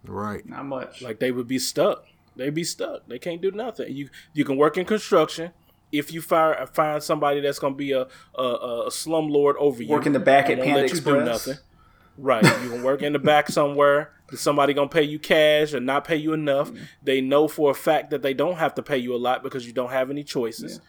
[0.05, 0.47] Right.
[0.49, 1.03] Not much.
[1.03, 2.05] Like they would be stuck.
[2.37, 3.09] They'd be stuck.
[3.09, 3.93] They can't do nothing.
[3.93, 5.51] You you can work in construction.
[5.91, 9.89] If you fire, find somebody that's going to be a, a, a slumlord over you,
[9.89, 11.49] work in the back at Panda Express.
[12.19, 12.45] Right.
[12.45, 16.05] You can work in the back somewhere Is somebody gonna pay you cash or not
[16.05, 16.71] pay you enough?
[17.03, 19.67] They know for a fact that they don't have to pay you a lot because
[19.67, 20.81] you don't have any choices.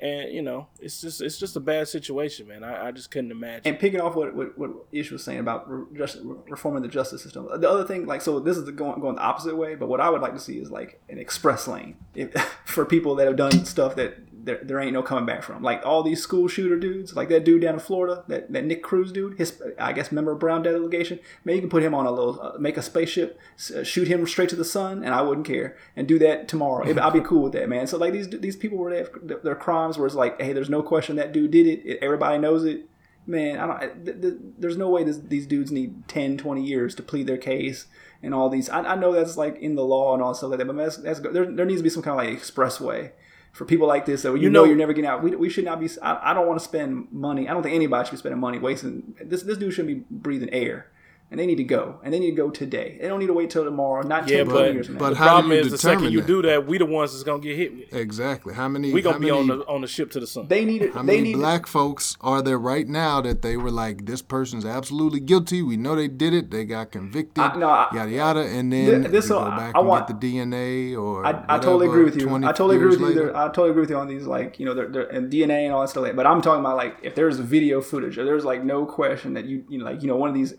[0.00, 2.64] And you know, it's just it's just a bad situation, man.
[2.64, 3.62] I, I just couldn't imagine.
[3.64, 6.18] And picking off what what, what Ish was saying about re- just
[6.48, 9.56] reforming the justice system, the other thing, like, so this is going going the opposite
[9.56, 9.76] way.
[9.76, 12.32] But what I would like to see is like an express lane if,
[12.64, 15.62] for people that have done stuff that there, there ain't no coming back from.
[15.62, 18.82] Like all these school shooter dudes, like that dude down in Florida, that, that Nick
[18.82, 21.18] Cruz dude, his I guess member of Brown delegation.
[21.44, 23.38] Maybe you can put him on a little, uh, make a spaceship,
[23.74, 26.84] uh, shoot him straight to the sun, and I wouldn't care, and do that tomorrow.
[27.00, 27.86] I'll be cool with that, man.
[27.86, 29.54] So like these these people where they have their
[29.98, 31.98] where it's like, hey, there's no question that dude did it.
[32.02, 32.88] Everybody knows it.
[33.26, 34.04] Man, I don't.
[34.04, 37.38] Th- th- there's no way this, these dudes need 10, 20 years to plead their
[37.38, 37.86] case
[38.22, 38.68] and all these.
[38.68, 40.96] I, I know that's like in the law and all stuff like that, but that's,
[40.98, 43.12] that's there, there needs to be some kind of like expressway
[43.52, 45.22] for people like this that you, You know, know- you're never getting out.
[45.22, 45.88] We, we should not be.
[46.02, 47.48] I, I don't want to spend money.
[47.48, 49.14] I don't think anybody should be spending money wasting.
[49.24, 50.90] This this dude shouldn't be breathing air,
[51.30, 52.96] and they need to go, and they need to go today.
[53.00, 54.02] They don't need to wait till tomorrow.
[54.06, 54.98] Not Yeah, 10, but- years from now.
[55.00, 56.86] but the how do problem you is the second determine you do that, we the
[56.86, 57.92] ones that's gonna get hit with.
[57.94, 58.54] Exactly.
[58.54, 58.92] How many?
[58.92, 60.46] We gonna be many, on the on the ship to the sun.
[60.48, 60.92] they need it.
[60.94, 64.22] How They many need black folks are there right now that they were like, this
[64.22, 65.60] person's absolutely guilty.
[65.62, 66.50] We know they did it.
[66.52, 67.42] They got convicted.
[67.42, 68.40] I- no, I- yada yada.
[68.40, 71.26] And then Th- this go one, I- back I and want- get the DNA or.
[71.26, 72.28] I, I totally agree with you.
[72.32, 73.06] I totally agree with you.
[73.06, 73.20] later.
[73.26, 75.64] There, I totally agree with you on these, like you know, they're, they're, and DNA
[75.64, 76.04] and all that stuff.
[76.04, 79.34] Like, but I'm talking about like if there's video footage, or there's like no question
[79.34, 80.54] that you, you know, like you know, one of these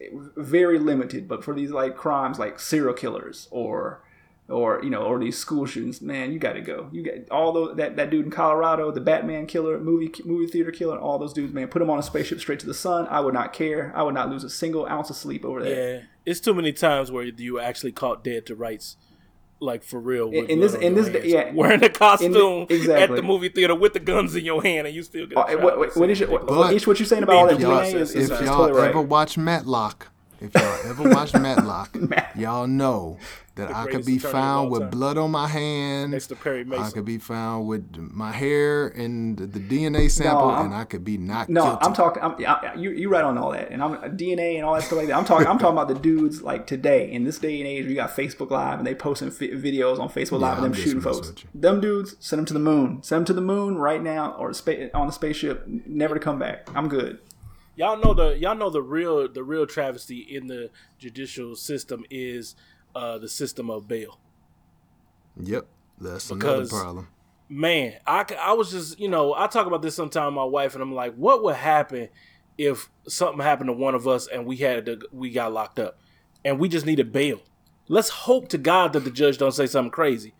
[0.60, 4.02] very limited, but for these like crimes like serial killers or
[4.48, 6.88] or you know, or these school shootings, man, you got to go.
[6.92, 10.72] You got all those that, that dude in Colorado, the Batman killer, movie movie theater
[10.72, 11.68] killer, all those dudes, man.
[11.68, 13.08] Put them on a spaceship straight to the sun.
[13.10, 13.92] I would not care.
[13.96, 15.76] I would not lose a single ounce of sleep over that.
[15.76, 18.98] Yeah, it's too many times where you actually caught dead to rights,
[19.60, 20.30] like for real.
[20.30, 21.26] with in this- in this- hands.
[21.26, 21.52] yeah.
[21.52, 23.16] wearing a costume at exactly.
[23.16, 25.38] the movie theater with the guns in your hand, and you still get.
[25.40, 25.62] Uh, shot.
[25.64, 27.82] what, what, what is your, what, But- what you're saying about all that If y'all,
[27.82, 28.90] DNA is, is, if is y'all totally right.
[28.90, 30.10] ever watch Matlock,
[30.46, 31.96] if y'all ever watch Matlock,
[32.36, 33.18] y'all know
[33.56, 34.90] that I could be found with time.
[34.90, 36.12] blood on my hands.
[36.12, 40.66] Next to Perry I could be found with my hair and the DNA sample, I'm-
[40.66, 41.86] and I could be not No, guilty.
[41.86, 42.22] I'm talking.
[42.24, 44.84] I'm, I, you you right on all that, and I'm uh, DNA and all that
[44.84, 45.16] stuff like that.
[45.16, 45.48] I'm talking.
[45.48, 47.86] I'm talking about the dudes like today in this day and age.
[47.86, 50.74] You got Facebook Live and they posting fi- videos on Facebook Live I'm of them
[50.74, 51.28] shooting folks.
[51.30, 51.44] with.
[51.54, 53.02] Them dudes, send them to the moon.
[53.04, 56.38] Send them to the moon right now, or spa- on a spaceship, never to come
[56.40, 56.68] back.
[56.76, 57.20] I'm good.
[57.76, 62.56] Y'all know the y'all know the real the real travesty in the judicial system is
[62.96, 64.20] uh, the system of bail.
[65.38, 65.66] Yep,
[66.00, 67.08] that's Because- another problem.
[67.50, 70.74] man, I I was just, you know, I talk about this sometime with my wife,
[70.74, 72.10] and I'm like, what would happen
[72.58, 76.00] if something happened to one of us and we had to, we got locked up
[76.46, 77.42] and we just needed bail?
[77.88, 80.34] Let's hope to God that the judge don't say something crazy.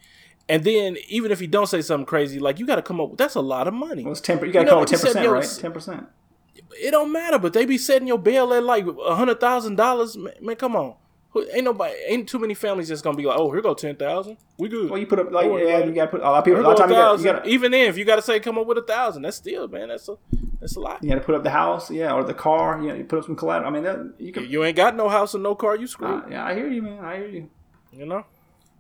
[0.48, 3.10] And then even if he don't say something crazy, like you got to come up
[3.10, 4.04] with that's a lot of money.
[4.04, 4.40] Well, it's ten.
[4.44, 5.62] You got to know, call like it you ten said, percent, right?
[5.62, 6.08] Ten percent.
[6.56, 10.18] It don't matter, but they be setting your bail at like a hundred thousand dollars.
[10.18, 10.96] Man, come on,
[11.32, 13.96] Who- ain't nobody, ain't too many families just gonna be like, oh, here go ten
[13.96, 14.90] thousand, we good.
[14.90, 16.62] Well, you put up like Don't yeah, you got to put a lot of people.
[16.62, 17.36] A lot of time you got, you thousand.
[17.36, 19.68] got Even then, if you got to say come up with a thousand, that's still
[19.68, 20.16] man, that's a
[20.60, 21.04] that's a lot.
[21.04, 22.82] you got to put up the house, yeah, or the car.
[22.82, 23.70] You know, you put up some collateral.
[23.70, 24.50] I mean, that you can.
[24.50, 26.24] You ain't got no house and no car, you screwed.
[26.24, 27.04] Uh, yeah, I hear you, man.
[27.04, 27.50] I hear you.
[27.92, 28.26] you know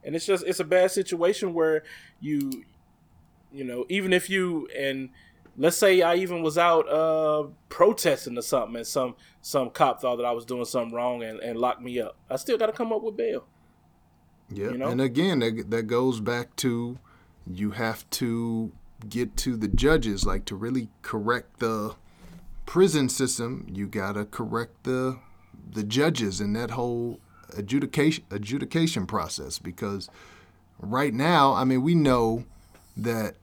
[0.03, 1.81] and it's just it's a bad situation where
[2.19, 2.63] you
[3.51, 5.09] you know even if you and
[5.57, 10.17] let's say i even was out uh protesting or something and some some cop thought
[10.17, 12.73] that i was doing something wrong and, and locked me up i still got to
[12.73, 13.45] come up with bail
[14.49, 14.87] Yeah, you know?
[14.87, 16.99] and again, that, that goes back to
[17.47, 18.71] you have to
[19.09, 21.95] get to the judges, like to really correct the
[22.65, 23.67] prison system.
[23.71, 25.19] You gotta correct the
[25.71, 27.19] the judges and that whole
[27.57, 30.09] adjudication adjudication process because
[30.79, 32.45] right now, I mean, we know
[32.97, 33.35] that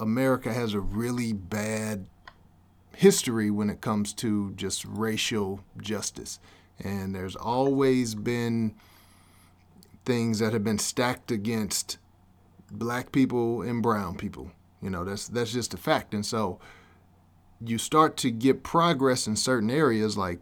[0.00, 2.06] America has a really bad
[2.94, 6.38] history when it comes to just racial justice,
[6.78, 8.74] and there's always been
[10.04, 11.98] things that have been stacked against
[12.70, 14.50] black people and brown people.
[14.82, 16.14] You know, that's that's just a fact.
[16.14, 16.58] And so
[17.64, 20.40] you start to get progress in certain areas like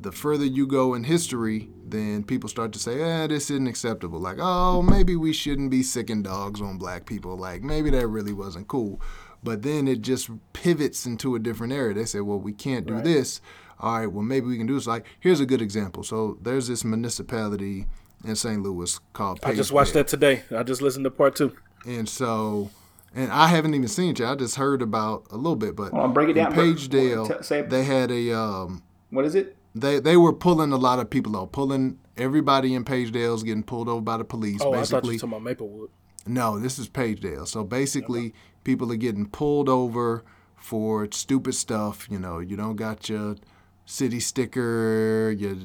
[0.00, 4.18] the further you go in history, then people start to say, eh, this isn't acceptable.
[4.18, 7.36] Like, oh, maybe we shouldn't be sicking dogs on black people.
[7.36, 9.00] Like, maybe that really wasn't cool.
[9.42, 11.94] But then it just pivots into a different area.
[11.94, 13.40] They say, well, we can't do this.
[13.80, 14.86] All right, well, maybe we can do this.
[14.86, 16.02] Like, here's a good example.
[16.02, 17.86] So there's this municipality
[18.24, 18.62] in St.
[18.62, 21.54] Louis called Page i just watched that today i just listened to part two
[21.86, 22.70] And so,
[23.14, 24.20] and I haven't even seen it.
[24.20, 24.30] yet.
[24.30, 25.76] I just heard about a little bit.
[25.76, 26.54] But on, break it down.
[26.54, 29.56] Pagedale, they had a um, What is it?
[29.74, 33.88] They they were pulling a lot of people out, pulling everybody in Pagedale's getting pulled
[33.88, 34.60] over by the police.
[34.62, 35.90] oh i thought you basically, were talking about maplewood
[36.26, 37.46] no, this is Pagedale.
[37.46, 40.24] So basically, people are getting pulled over
[40.56, 42.08] for stupid stuff.
[42.10, 43.36] You know, you don't got your
[43.84, 45.56] city sticker, your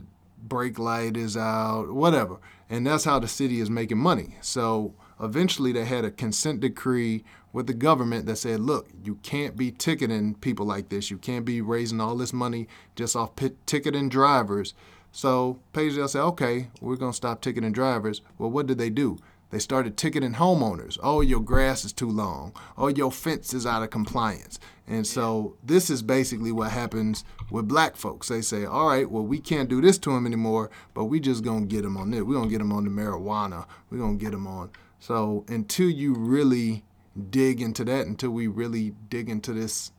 [0.42, 2.38] brake light is out, whatever.
[2.70, 4.36] And that's how the city is making money.
[4.42, 9.58] So eventually they had a consent decree with the government that said, look, you can't
[9.58, 11.10] be ticketing people like this.
[11.10, 14.74] You can't be raising all this money just off pit- ticketing drivers.
[15.12, 18.22] So Pagedale said, okay, we're going to stop ticketing drivers.
[18.38, 19.18] Well, what did they do?
[19.52, 21.00] They started ticketing homeowners.
[21.02, 22.54] Oh, your grass is too long.
[22.78, 24.60] Oh, your fence is out of compliance.
[24.88, 28.28] And so this is basically what happens with black folks.
[28.28, 31.44] They say, all right, well, we can't do this to them anymore, but we just
[31.44, 32.22] going to get them on this.
[32.22, 33.66] We're going to get them on the marijuana.
[33.90, 34.70] We're going to get them on.
[35.00, 36.84] So until you really
[37.20, 39.92] dig into that, until we really dig into this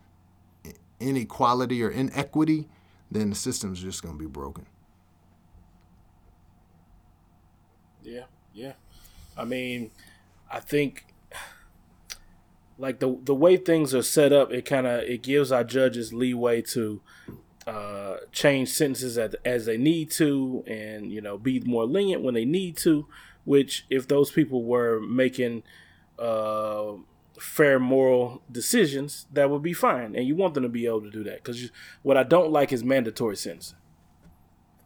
[0.98, 2.68] inequality or inequity,
[3.10, 4.66] then the system's just going to be broken.
[8.02, 8.72] Yeah, yeah.
[9.36, 9.90] I mean,
[10.50, 11.06] I think
[12.78, 16.12] like the the way things are set up, it kind of it gives our judges
[16.12, 17.00] leeway to
[17.66, 22.34] uh, change sentences as, as they need to, and you know, be more lenient when
[22.34, 23.06] they need to.
[23.44, 25.62] Which, if those people were making
[26.18, 26.92] uh,
[27.40, 31.10] fair moral decisions, that would be fine, and you want them to be able to
[31.10, 31.42] do that.
[31.42, 31.70] Because
[32.02, 33.78] what I don't like is mandatory sentencing,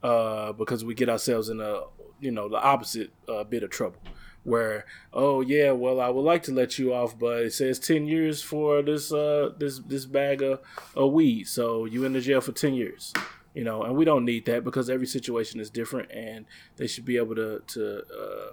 [0.02, 1.82] uh, because we get ourselves in a
[2.20, 3.98] you know the opposite uh, bit of trouble.
[4.44, 8.07] Where oh yeah well i would like to let you off but it says 10
[8.07, 10.61] years for this uh this this bag of,
[10.94, 11.48] of weed.
[11.48, 13.14] So you in the jail for 10 years
[13.55, 16.44] you know and we don't need that because every situation is different and
[16.76, 18.52] they should be able to to uh,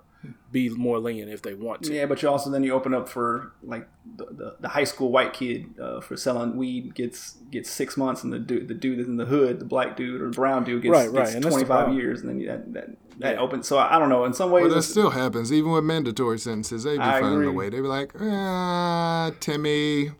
[0.51, 3.07] be more lenient if they want to yeah but you also then you open up
[3.07, 7.69] for like the, the, the high school white kid uh, for selling weed gets gets
[7.69, 10.35] six months and the dude the dude in the hood the black dude or the
[10.35, 11.33] brown dude gets, right, right.
[11.33, 13.41] gets 25 years and then that, that, that yeah.
[13.41, 15.83] opens so I, I, don't know in some ways well, that still happens even with
[15.83, 20.11] mandatory sentences they be finding a way they be like ah Timmy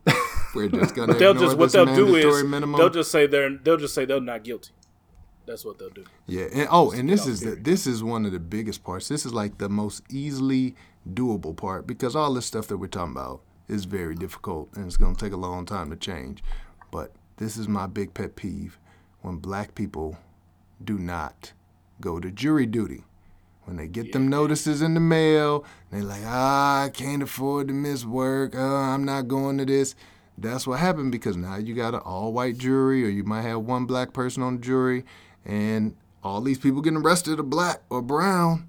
[0.55, 2.79] we're just gonna they'll just what they'll do is minimum.
[2.79, 4.71] they'll just say they're they'll just say they're not guilty
[5.51, 6.05] that's what they'll do.
[6.27, 9.07] Yeah, and oh, and this is the, this is one of the biggest parts.
[9.07, 10.75] This is like the most easily
[11.13, 14.97] doable part because all this stuff that we're talking about is very difficult and it's
[14.97, 16.43] going to take a long time to change.
[16.89, 18.79] But this is my big pet peeve
[19.21, 20.17] when black people
[20.83, 21.53] do not
[21.99, 23.03] go to jury duty.
[23.65, 24.13] When they get yeah.
[24.13, 28.55] them notices in the mail, they're like, ah, I can't afford to miss work.
[28.55, 29.95] Uh, I'm not going to this.
[30.37, 33.61] That's what happened because now you got an all white jury, or you might have
[33.61, 35.05] one black person on the jury,
[35.45, 38.67] and all these people getting arrested are black or brown.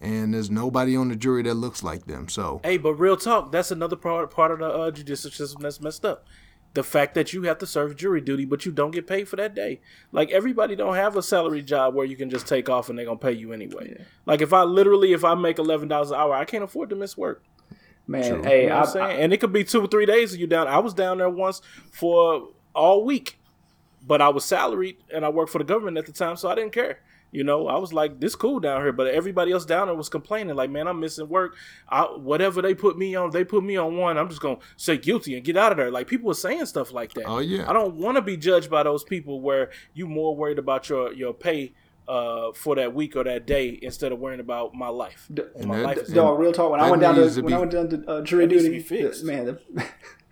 [0.00, 2.28] And there's nobody on the jury that looks like them.
[2.28, 5.80] So hey but real talk that's another part part of the uh, judicial system that's
[5.80, 6.26] messed up.
[6.74, 9.36] The fact that you have to serve jury duty but you don't get paid for
[9.36, 9.80] that day.
[10.12, 13.06] Like everybody don't have a salary job where you can just take off and they're
[13.06, 13.94] gonna pay you anyway.
[13.96, 14.04] Yeah.
[14.26, 17.16] like if i literally if i make $11 an hour i can't afford to miss
[17.16, 17.42] work.
[18.06, 18.42] Man True.
[18.42, 20.46] hey you know I, I, and it could be two or three days of you
[20.46, 20.68] down.
[20.68, 23.38] I was down there once for all week
[24.06, 26.54] but I was salaried and I worked for the government at the time, so I
[26.54, 27.00] didn't care.
[27.34, 30.08] You know, I was like, "This cool down here," but everybody else down there was
[30.08, 31.56] complaining, like, "Man, I'm missing work.
[31.88, 34.16] I, whatever they put me on, they put me on one.
[34.18, 36.92] I'm just gonna say guilty and get out of there." Like people were saying stuff
[36.92, 37.24] like that.
[37.26, 37.68] Oh yeah.
[37.68, 41.12] I don't want to be judged by those people where you more worried about your
[41.12, 41.74] your pay
[42.06, 45.28] uh, for that week or that day instead of worrying about my life.
[45.64, 46.70] my that, life dog, real talk.
[46.70, 48.84] When I went down to, to when I went down to uh, jury duty,
[49.24, 49.60] man, the,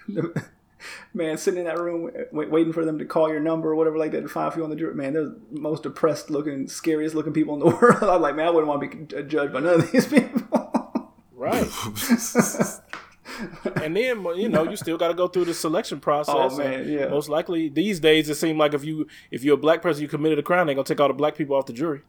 [0.09, 0.45] the,
[1.15, 4.13] man, sitting in that room waiting for them to call your number or whatever like
[4.13, 4.95] that to find you on the jury.
[4.95, 8.03] Man, they're the most depressed looking, scariest looking people in the world.
[8.03, 11.11] I'm like, man, I wouldn't want to be judged by none of these people.
[11.33, 11.67] right.
[13.83, 16.35] and then you know you still got to go through the selection process.
[16.37, 17.09] Oh man, yeah.
[17.09, 20.09] Most likely these days it seems like if you if you're a black person you
[20.09, 22.03] committed a crime, they're gonna take all the black people off the jury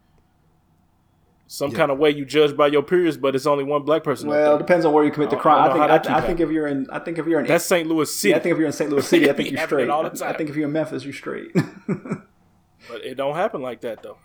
[1.54, 1.78] some yeah.
[1.78, 4.28] kind of way you judge by your peers, but it's only one black person.
[4.28, 5.60] Well, it depends on where you commit the crime.
[5.60, 7.64] I, I think I, I think if you're in I think if you're in that's
[7.64, 7.88] St.
[7.88, 8.32] Louis City.
[8.32, 8.89] Yeah, I think if you're in St.
[8.89, 9.88] Louis City, I think you're straight.
[9.88, 10.34] All the time.
[10.34, 11.54] I think if you're in Memphis, you're straight.
[11.88, 14.18] but it don't happen like that though.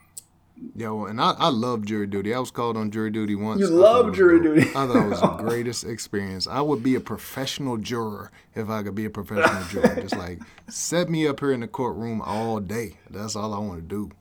[0.75, 2.33] Yo, and I, I love jury duty.
[2.33, 3.61] I was called on jury duty once.
[3.61, 4.63] You love jury duty.
[4.71, 6.47] I thought it was the greatest experience.
[6.47, 10.01] I would be a professional juror if I could be a professional juror.
[10.01, 12.97] Just like set me up here in the courtroom all day.
[13.11, 14.13] That's all I want to do.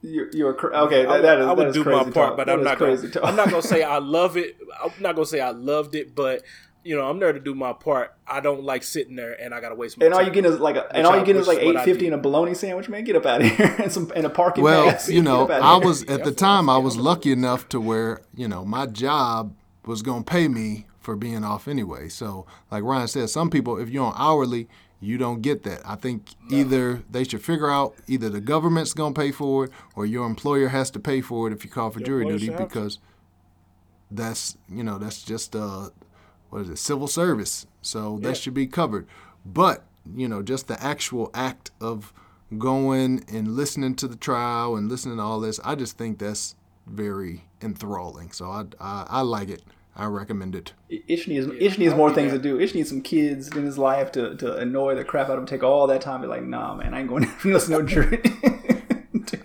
[0.00, 1.04] You're, you're okay.
[1.04, 2.36] That, that is, I would do my part, talk.
[2.36, 2.78] but that I'm not.
[2.78, 4.56] Gonna, I'm not gonna say I love it.
[4.82, 6.42] I'm not gonna say I loved it, but
[6.84, 8.14] you know, I'm there to do my part.
[8.26, 10.20] I don't like sitting there and I gotta waste my and time.
[10.22, 12.14] all you get is like, a, and all you get is like eight fifty and
[12.14, 12.88] a bologna sandwich.
[12.88, 14.62] Man, get up out of here and some and a parking.
[14.62, 15.08] Well, bag.
[15.08, 18.64] you know, I was at the time I was lucky enough to where you know
[18.64, 22.08] my job was gonna pay me for being off anyway.
[22.08, 24.68] So, like Ryan said, some people if you're on hourly,
[25.00, 25.80] you don't get that.
[25.84, 26.58] I think no.
[26.58, 30.26] either they should figure out either the government's going to pay for it or your
[30.26, 32.98] employer has to pay for it if you call for your jury duty because
[34.10, 35.90] that's, you know, that's just uh
[36.50, 36.78] what is it?
[36.78, 37.66] Civil service.
[37.82, 38.28] So yeah.
[38.28, 39.06] that should be covered.
[39.44, 39.84] But,
[40.16, 42.12] you know, just the actual act of
[42.56, 46.56] going and listening to the trial and listening to all this, I just think that's
[46.86, 48.32] very enthralling.
[48.32, 49.62] So I I, I like it.
[49.98, 50.74] I recommend it.
[50.88, 52.60] Ish needs Ish needs more things to do.
[52.60, 55.46] Ish needs some kids in his life to, to annoy the crap out of him.
[55.46, 56.20] Take all that time.
[56.20, 58.22] Be like, nah, man, I ain't going to listen to no jury.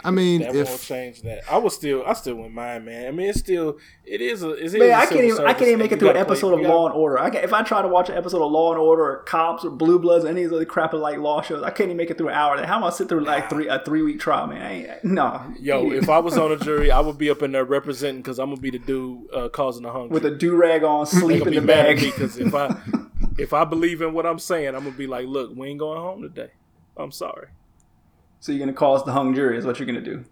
[0.05, 1.43] I mean, That won't change that.
[1.49, 3.07] I was still, I still wouldn't mind, man.
[3.07, 5.53] I mean, it's still, it is a, it is Man, a I can't even I
[5.53, 7.19] can't even make it through an gotta play- episode of gotta- Law and Order.
[7.19, 9.63] I can, if I try to watch an episode of Law and Order or Cops
[9.63, 11.97] or Blue Bloods or any of those other crap like law shows, I can't even
[11.97, 12.61] make it through an hour.
[12.65, 14.61] How am I sit through like three a three week trial, man?
[14.61, 15.41] I ain't, no.
[15.59, 18.39] Yo, if I was on a jury, I would be up in there representing because
[18.39, 20.13] I'm gonna be the dude uh, causing the hunger.
[20.13, 21.99] with a do rag on, They sleep in the bag.
[22.01, 22.75] because if I
[23.37, 25.99] if I believe in what I'm saying, I'm gonna be like, look, we ain't going
[25.99, 26.51] home today.
[26.97, 27.47] I'm sorry.
[28.43, 30.25] So you're gonna cause the hung jury is what you're gonna do.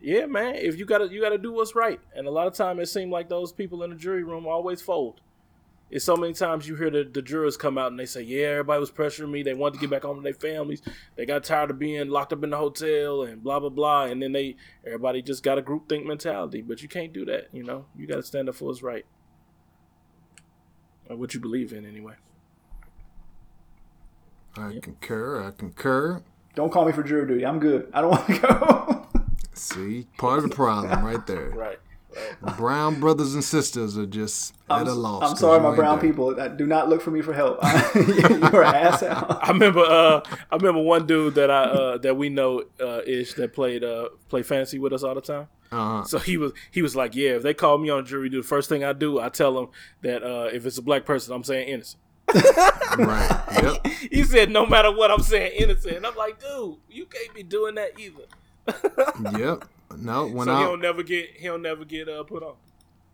[0.00, 0.54] Yeah, man.
[0.54, 3.12] If you gotta you gotta do what's right, and a lot of time it seems
[3.12, 5.20] like those people in the jury room always fold.
[5.90, 8.46] It's so many times you hear the, the jurors come out and they say, "Yeah,
[8.46, 9.42] everybody was pressuring me.
[9.42, 10.80] They wanted to get back home to their families.
[11.16, 14.22] They got tired of being locked up in the hotel and blah blah blah." And
[14.22, 14.56] then they
[14.86, 16.62] everybody just got a group think mentality.
[16.62, 17.48] But you can't do that.
[17.52, 19.04] You know, you got to stand up for what's right
[21.10, 22.14] or what you believe in anyway.
[24.56, 26.22] I concur, I concur.
[26.54, 27.46] Don't call me for jury duty.
[27.46, 27.90] I'm good.
[27.94, 29.06] I don't want to go.
[29.54, 31.50] See, part of the problem right there.
[31.56, 32.56] Right.
[32.56, 35.22] Brown brothers and sisters are just I'm, at a loss.
[35.22, 36.10] I'm 'cause sorry, my brown there.
[36.10, 36.34] people.
[36.56, 37.60] Do not look for me for help.
[37.94, 39.44] You're an ass out.
[39.46, 43.34] I remember uh I remember one dude that I uh that we know uh ish
[43.34, 45.48] that played uh play fantasy with us all the time.
[45.70, 46.02] Uh-huh.
[46.04, 48.48] So he was he was like, Yeah, if they call me on jury duty, the
[48.48, 49.68] first thing I do, I tell them
[50.02, 52.02] that uh if it's a black person, I'm saying innocent.
[52.34, 53.34] Right.
[53.62, 53.86] Yep.
[54.12, 55.96] He said no matter what I'm saying innocent.
[55.96, 58.24] And I'm like, dude, you can't be doing that either.
[59.38, 59.64] Yep.
[59.96, 62.54] No, when so I he'll never get he'll never get uh put on.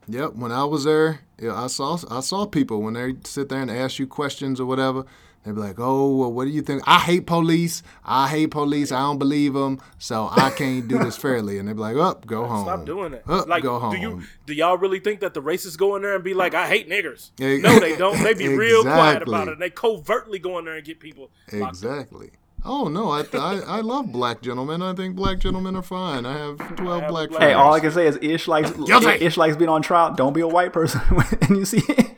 [0.09, 3.61] Yep, when I was there, yeah, I saw I saw people when they sit there
[3.62, 5.05] and ask you questions or whatever.
[5.45, 6.82] They'd be like, "Oh, well, what do you think?
[6.86, 7.82] I hate police.
[8.05, 8.90] I hate police.
[8.90, 12.26] I don't believe them, so I can't do this fairly." And they'd be like, "Up,
[12.26, 12.64] go home.
[12.64, 13.24] Stop doing it.
[13.28, 16.03] Up, like, go home." do you do y'all really think that the racists go in
[16.03, 17.30] there and be like, "I hate niggers"?
[17.38, 18.22] No, they don't.
[18.22, 19.59] They be real quiet about it.
[19.59, 21.30] They covertly go in there and get people.
[21.53, 21.68] locked up.
[21.70, 22.30] exactly.
[22.66, 24.80] Oh no, I, I I love black gentlemen.
[24.80, 26.24] I think black gentlemen are fine.
[26.24, 29.22] I have twelve have black black- Hey, all I can say is Ish likes Guilty.
[29.22, 30.14] Ish likes being on trial.
[30.14, 31.03] Don't be a white person
[31.42, 32.14] and you see Ish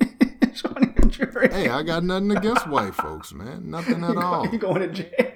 [1.20, 1.48] on jury.
[1.48, 3.70] hey, I got nothing against white folks, man.
[3.70, 4.46] Nothing at all.
[4.48, 5.32] You going to jail?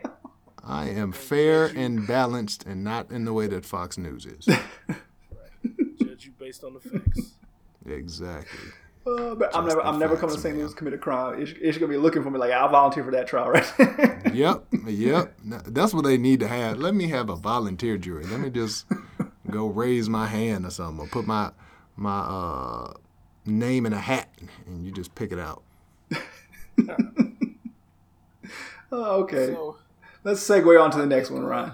[0.62, 4.44] I am fair and balanced, and not in the way that Fox News is.
[6.00, 7.32] Judge you based on the facts.
[7.86, 8.70] exactly.
[9.06, 10.54] Uh, but I'm never, the I'm never coming to facts, St.
[10.54, 10.64] man.
[10.64, 11.42] Louis to commit a crime.
[11.42, 13.66] Ish, Ish gonna be looking for me like I'll volunteer for that trial, right?
[14.34, 15.34] Yep, yep.
[15.42, 16.78] That's what they need to have.
[16.78, 18.24] Let me have a volunteer jury.
[18.26, 18.86] Let me just
[19.50, 21.50] go raise my hand or something, or put my
[21.96, 22.92] my uh,
[23.44, 24.28] name in a hat,
[24.66, 25.64] and you just pick it out.
[28.92, 29.46] oh, okay.
[29.46, 29.76] So
[30.22, 31.72] Let's segue on to the next one, Ryan.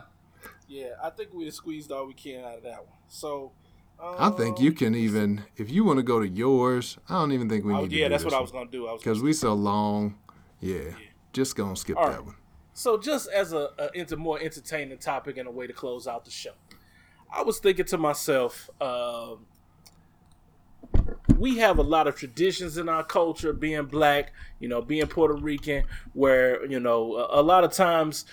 [0.68, 2.94] yeah, I think we squeezed all we can out of that one.
[3.08, 3.52] So
[4.00, 6.98] I think you can even, if you want to go to yours.
[7.08, 7.96] I don't even think we Oh, need to.
[7.96, 8.88] yeah, do that's this what I was gonna do.
[8.98, 10.16] Because we so long.
[10.60, 10.90] Yeah,
[11.32, 12.24] just gonna skip All that right.
[12.24, 12.36] one.
[12.74, 16.24] So, just as a, a into more entertaining topic and a way to close out
[16.26, 16.52] the show,
[17.34, 19.46] I was thinking to myself, um,
[21.36, 25.34] we have a lot of traditions in our culture, being black, you know, being Puerto
[25.34, 28.24] Rican, where you know a, a lot of times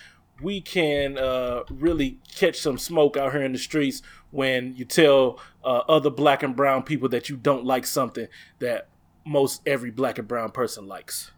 [0.41, 5.39] we can uh, really catch some smoke out here in the streets when you tell
[5.63, 8.27] uh, other black and brown people that you don't like something
[8.59, 8.87] that
[9.25, 11.31] most every black and brown person likes.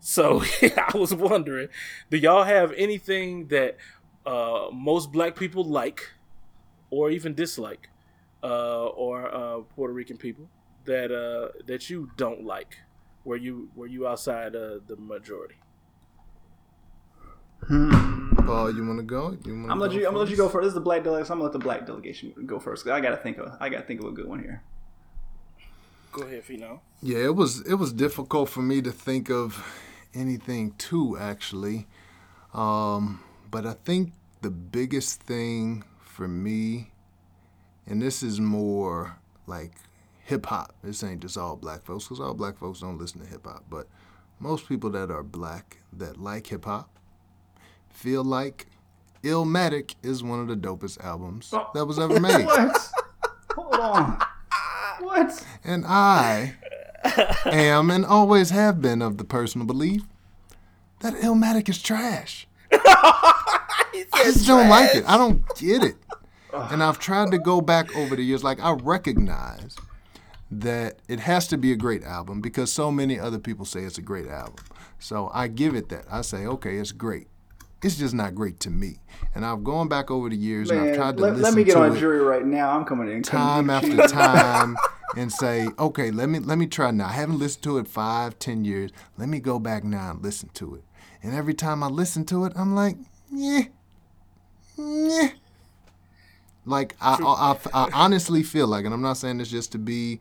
[0.00, 1.68] So I was wondering,
[2.10, 3.76] do y'all have anything that
[4.26, 6.10] uh, most black people like,
[6.90, 7.88] or even dislike,
[8.42, 10.48] uh, or uh, Puerto Rican people
[10.88, 12.76] that uh, that you don't like?
[13.24, 15.56] Were you were you outside uh, the majority?
[17.68, 19.36] Paul, you want to go?
[19.44, 19.98] You wanna I'm gonna let you.
[20.06, 20.62] I'm gonna let you go first.
[20.64, 21.32] This is the black delegation.
[21.32, 22.84] I'm gonna let the black delegation go first.
[22.84, 23.52] 'cause I gotta think of.
[23.60, 24.62] I gotta think of a good one here.
[26.12, 26.80] Go ahead, Fino.
[27.02, 29.64] Yeah, it was it was difficult for me to think of
[30.14, 31.86] anything too actually.
[32.54, 33.20] Um,
[33.50, 36.92] but I think the biggest thing for me,
[37.86, 39.72] and this is more like
[40.28, 40.74] hip hop.
[40.84, 43.64] This ain't just all black folks, because all black folks don't listen to hip hop.
[43.68, 43.88] But
[44.38, 46.98] most people that are black that like hip hop
[47.88, 48.66] feel like
[49.24, 51.68] Illmatic is one of the dopest albums oh.
[51.74, 52.44] that was ever made.
[52.44, 52.90] What?
[53.54, 54.22] Hold on.
[55.00, 55.44] What?
[55.64, 56.56] And I
[57.46, 60.02] am and always have been of the personal belief
[61.00, 62.46] that Illmatic is trash.
[62.72, 65.04] I just don't like it.
[65.08, 65.96] I don't get it.
[66.50, 68.42] And I've tried to go back over the years.
[68.42, 69.76] Like, I recognize
[70.50, 73.98] that it has to be a great album because so many other people say it's
[73.98, 74.64] a great album.
[74.98, 76.04] So I give it that.
[76.10, 77.28] I say, okay, it's great.
[77.82, 78.98] it's just not great to me.
[79.34, 81.64] And I've gone back over the years and I've tried to let, listen let me
[81.64, 82.70] get on jury right now.
[82.70, 83.22] I'm coming in.
[83.22, 84.76] time after time
[85.16, 87.06] and say, okay, let me let me try now.
[87.06, 88.90] I haven't listened to it five, ten years.
[89.16, 90.84] Let me go back now and listen to it.
[91.22, 92.96] And every time I listen to it, I'm like,
[93.30, 93.62] yeah,
[94.76, 95.28] yeah.
[96.68, 99.78] Like I, I, I, I honestly feel like, and I'm not saying this just to
[99.78, 100.20] be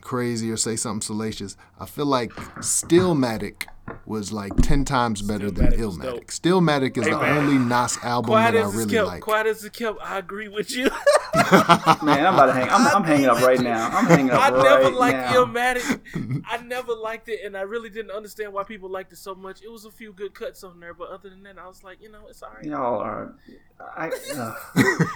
[0.00, 1.56] crazy or say something salacious.
[1.80, 2.30] I feel like
[2.60, 3.66] Stillmatic
[4.06, 6.20] was like ten times better than Stillmatic was dope.
[6.20, 6.26] Illmatic.
[6.26, 7.38] Stillmatic is the man.
[7.38, 9.22] only Nas album Quiet that I really kept, like.
[9.22, 9.98] quiet as it kept.
[10.02, 10.90] I agree with you.
[11.34, 12.68] Man, I'm about to hang.
[12.68, 13.88] I'm, I'm hanging up right now.
[13.88, 15.32] I'm hanging up I right never liked now.
[15.46, 16.42] Illmatic.
[16.48, 19.62] I never liked it, and I really didn't understand why people liked it so much.
[19.62, 22.02] It was a few good cuts on there, but other than that, I was like,
[22.02, 22.64] you know, it's alright.
[22.64, 23.34] Y'all are.
[23.80, 24.54] I, uh,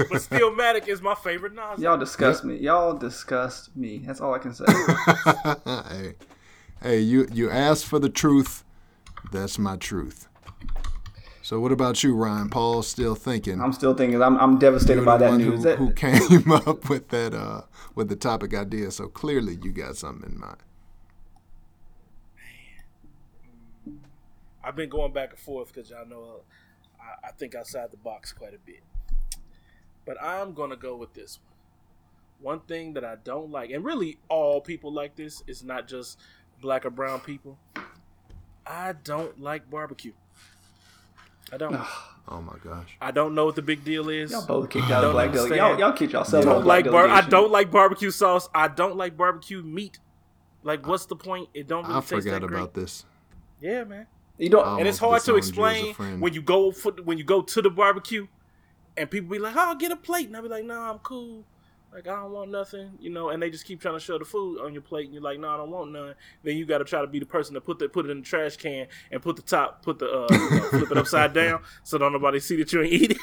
[0.08, 1.78] But Stillmatic is my favorite Nas.
[1.80, 2.56] y'all disgust me.
[2.56, 3.98] Y'all disgust me.
[3.98, 4.64] That's all I can say.
[5.90, 6.14] hey,
[6.82, 8.64] hey, you you asked for the truth.
[9.32, 10.28] That's my truth.
[11.42, 12.48] So what about you, Ryan?
[12.50, 13.60] Paul's still thinking.
[13.60, 14.20] I'm still thinking.
[14.20, 15.62] I'm, I'm devastated You're by the that one news.
[15.62, 17.62] who, That- who came up with that uh
[17.94, 18.90] with the topic idea.
[18.90, 20.58] So clearly you got something in mind.
[24.62, 26.40] I've been going back and forth because y'all know
[27.00, 28.80] I, I think outside the box quite a bit.
[30.04, 31.52] But I'm gonna go with this one.
[32.38, 36.18] One thing that I don't like, and really all people like this, is not just
[36.66, 37.56] black or brown people.
[38.66, 40.12] I don't like barbecue.
[41.52, 41.76] I don't.
[42.28, 42.96] Oh my gosh.
[43.00, 44.32] I don't know what the big deal is.
[44.32, 45.58] y'all both kicked out of don't black delegation.
[45.64, 48.48] Y'all, y'all kicked yourself I out of don't like bar- I don't like barbecue sauce.
[48.52, 50.00] I don't like barbecue meat.
[50.64, 51.48] Like, what's the point?
[51.54, 52.58] It don't really I taste forgot that great.
[52.58, 53.04] about this.
[53.60, 54.08] Yeah, man.
[54.38, 54.80] You don't.
[54.80, 57.22] And it's hard to disowned you as a explain when you go for when you
[57.22, 58.26] go to the barbecue,
[58.96, 61.44] and people be like, "Oh, get a plate," and I be like, "No, I'm cool.
[61.97, 63.30] Like I don't want nothing," you know.
[63.30, 65.40] And they just keep trying to show the food on your plate, and you're like,
[65.40, 67.61] "No, I don't want none." Then you got to try to be the person to
[67.62, 70.26] put the put it in the trash can and put the top, put the uh,
[70.30, 73.16] you know, flip it upside down so don't nobody see that you ain't eating.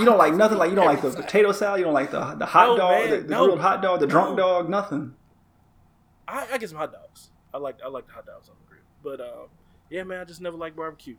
[0.00, 0.58] You don't like nothing.
[0.58, 1.78] Like you don't like the potato salad.
[1.78, 3.44] You don't like the the hot No, dog, man, the, the no.
[3.44, 4.36] grilled hot dog, the drunk No.
[4.36, 4.68] dog.
[4.68, 5.14] Nothing.
[6.26, 7.30] I, I get some hot dogs.
[7.54, 9.46] I like I like the hot dogs on the grill, but um,
[9.90, 11.16] yeah, man, I just never like barbecue.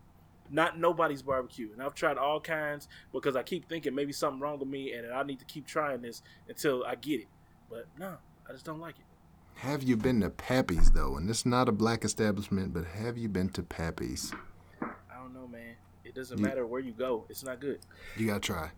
[0.49, 4.59] Not nobody's barbecue, and I've tried all kinds because I keep thinking maybe something wrong
[4.59, 7.27] with me, and I need to keep trying this until I get it.
[7.69, 8.17] But no,
[8.47, 9.05] I just don't like it.
[9.55, 11.15] Have you been to Pappy's though?
[11.15, 14.33] And this is not a black establishment, but have you been to Pappy's?
[14.81, 15.75] I don't know, man.
[16.03, 17.79] It doesn't You- matter where you go; it's not good.
[18.17, 18.71] You gotta try.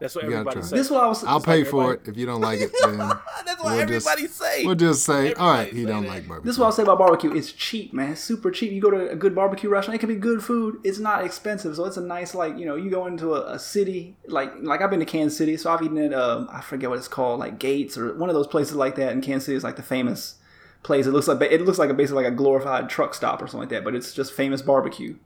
[0.00, 0.62] That's what You gotta everybody try.
[0.62, 0.70] says.
[0.70, 1.24] This is what I was.
[1.24, 2.00] I'll like pay for it.
[2.08, 4.64] If you don't like it, then That's what we'll just- everybody say.
[4.64, 6.08] we'll just say, all right, he don't that.
[6.08, 6.46] like barbecue.
[6.48, 7.32] This is what I'll say about barbecue.
[7.34, 8.12] It's cheap, man.
[8.12, 8.72] It's super cheap.
[8.72, 10.78] You go to a good barbecue restaurant, it can be good food.
[10.84, 12.76] It's not expensive, so it's a nice like you know.
[12.76, 15.82] You go into a, a city like like I've been to Kansas City, so I've
[15.82, 18.74] eaten at um I forget what it's called, like Gates or one of those places
[18.76, 19.12] like that.
[19.12, 20.36] in Kansas City is like the famous
[20.82, 21.06] place.
[21.06, 23.60] It looks like it looks like a basically like a glorified truck stop or something
[23.60, 25.16] like that, but it's just famous barbecue.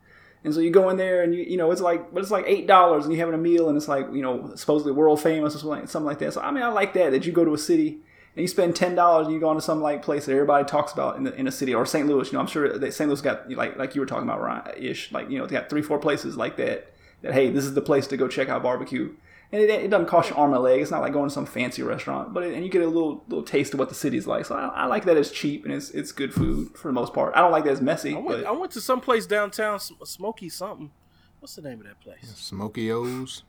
[0.45, 2.45] And so you go in there and you you know it's like but it's like
[2.47, 5.55] eight dollars and you're having a meal and it's like you know supposedly world famous
[5.55, 6.34] or something like, something like that.
[6.34, 7.88] So I mean I like that that you go to a city
[8.36, 10.92] and you spend ten dollars and you go into some like place that everybody talks
[10.92, 12.07] about in the in a city or St.
[12.07, 12.26] Louis.
[12.28, 13.09] You know I'm sure that St.
[13.09, 15.70] Louis got like like you were talking about Ryan ish like you know they got
[15.70, 16.92] three four places like that
[17.22, 19.14] that hey this is the place to go check out barbecue.
[19.55, 20.80] And it, it doesn't cost you arm and leg.
[20.80, 23.22] It's not like going to some fancy restaurant, but it, and you get a little
[23.28, 24.46] little taste of what the city's like.
[24.46, 27.14] So I, I like that it's cheap and it's it's good food for the most
[27.14, 27.34] part.
[27.36, 29.78] I don't like that it's messy, I went, but I went to some place downtown,
[29.78, 30.90] Smoky something.
[31.38, 32.24] What's the name of that place?
[32.24, 33.44] Smoki O's.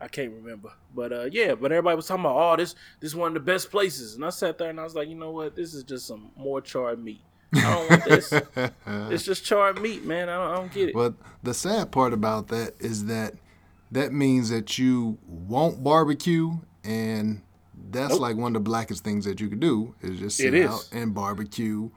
[0.00, 1.54] I can't remember, but uh, yeah.
[1.54, 4.24] But everybody was talking about, oh, this this is one of the best places, and
[4.24, 5.56] I sat there and I was like, you know what?
[5.56, 7.22] This is just some more charred meat.
[7.54, 8.32] I don't want this.
[9.10, 10.28] it's just charred meat, man.
[10.28, 10.94] I don't, I don't get it.
[10.94, 13.34] But the sad part about that is that
[13.90, 17.40] that means that you won't barbecue, and
[17.90, 18.20] that's Nope.
[18.20, 20.70] like one of the blackest things that you could do is just It sit is.
[20.70, 21.88] out and barbecue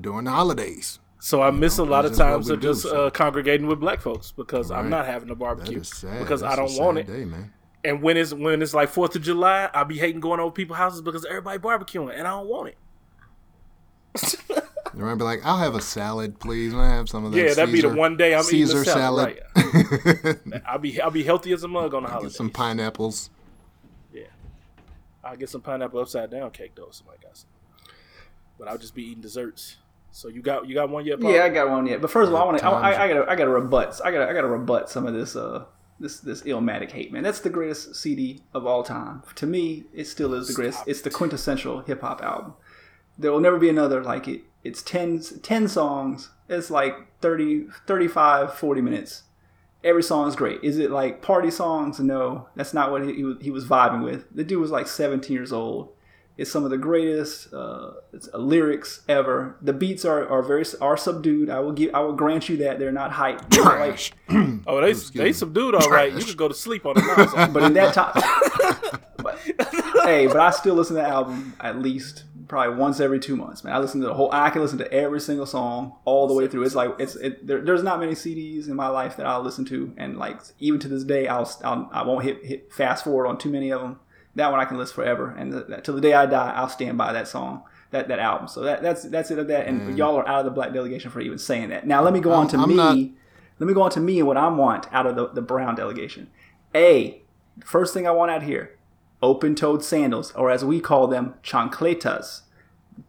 [0.00, 1.00] during the holidays.
[1.18, 3.06] So I miss a lot of that's times of do, just so.
[3.06, 6.98] uh, congregating with black folks because I'm not having a barbecue because I don't want
[6.98, 7.06] it.
[7.08, 7.52] Day, man.
[7.82, 10.78] And when it's when it's like Fourth of July, I be hating going over people's
[10.78, 12.76] houses because everybody barbecuing and I don't want it.
[14.96, 16.72] You might be like, I'll have a salad, please.
[16.72, 17.38] Can I have some of that.
[17.38, 19.42] Yeah, that'd be the one day I'm eating Caesar a salad.
[19.54, 20.62] salad.
[20.66, 22.32] I'll be I'll be healthy as a mug on the holidays.
[22.32, 23.28] Get some pineapples.
[24.10, 24.22] Yeah,
[25.22, 26.88] I'll get some pineapple upside down cake though.
[26.92, 27.50] Somebody got some,
[28.58, 29.76] but I'll just be eating desserts.
[30.12, 31.20] So you got you got one yet?
[31.20, 31.30] Paul?
[31.30, 32.00] Yeah, I got one yet.
[32.00, 32.64] But first of all, I want to.
[32.64, 33.30] I, I, I gotta.
[33.30, 34.00] I gotta rebut.
[34.02, 34.30] I gotta.
[34.30, 35.36] I gotta rebut some of this.
[35.36, 35.66] Uh,
[36.00, 37.22] this this Illmatic hate, man.
[37.22, 39.22] That's the greatest CD of all time.
[39.34, 40.84] To me, it still is the greatest.
[40.86, 42.54] It's the quintessential hip hop album.
[43.18, 44.42] There will never be another like it.
[44.62, 46.30] It's 10, 10 songs.
[46.48, 49.22] It's like 30, 35, 40 minutes.
[49.84, 50.62] Every song is great.
[50.64, 52.00] Is it like party songs?
[52.00, 54.26] No, that's not what he, he, was, vibing with.
[54.34, 55.92] The dude was like 17 years old.
[56.36, 59.56] It's some of the greatest uh, it's, uh, lyrics ever.
[59.62, 61.48] The beats are, are very are subdued.
[61.48, 63.48] I will give I will grant you that they're not hype.
[63.48, 64.12] They're like- Trash.
[64.66, 66.12] Oh, they they subdued all right.
[66.12, 67.04] You could go to sleep on it
[67.52, 68.12] but in that time,
[69.18, 69.38] but,
[70.04, 73.64] hey, but I still listen to the album at least probably once every two months,
[73.64, 73.74] man.
[73.74, 74.30] I listen to the whole.
[74.32, 76.64] I can listen to every single song all the way through.
[76.64, 79.64] It's like it's it, there, there's not many CDs in my life that I'll listen
[79.66, 83.26] to, and like even to this day, I'll, I'll I won't hit hit fast forward
[83.26, 83.98] on too many of them.
[84.34, 86.68] That one I can list forever, and th- that, till the day I die, I'll
[86.68, 87.62] stand by that song.
[87.92, 88.48] That, that album.
[88.48, 89.68] So that, that's that's it of that.
[89.68, 89.96] And mm.
[89.96, 91.86] y'all are out of the black delegation for even saying that.
[91.86, 92.74] Now let me go on to I'm me.
[92.74, 92.98] not-
[93.60, 95.76] Let me go on to me and what I want out of the, the brown
[95.76, 96.28] delegation.
[96.74, 97.22] A,
[97.64, 98.75] first thing I want out here,
[99.26, 102.42] open toed sandals, or as we call them, chancletas.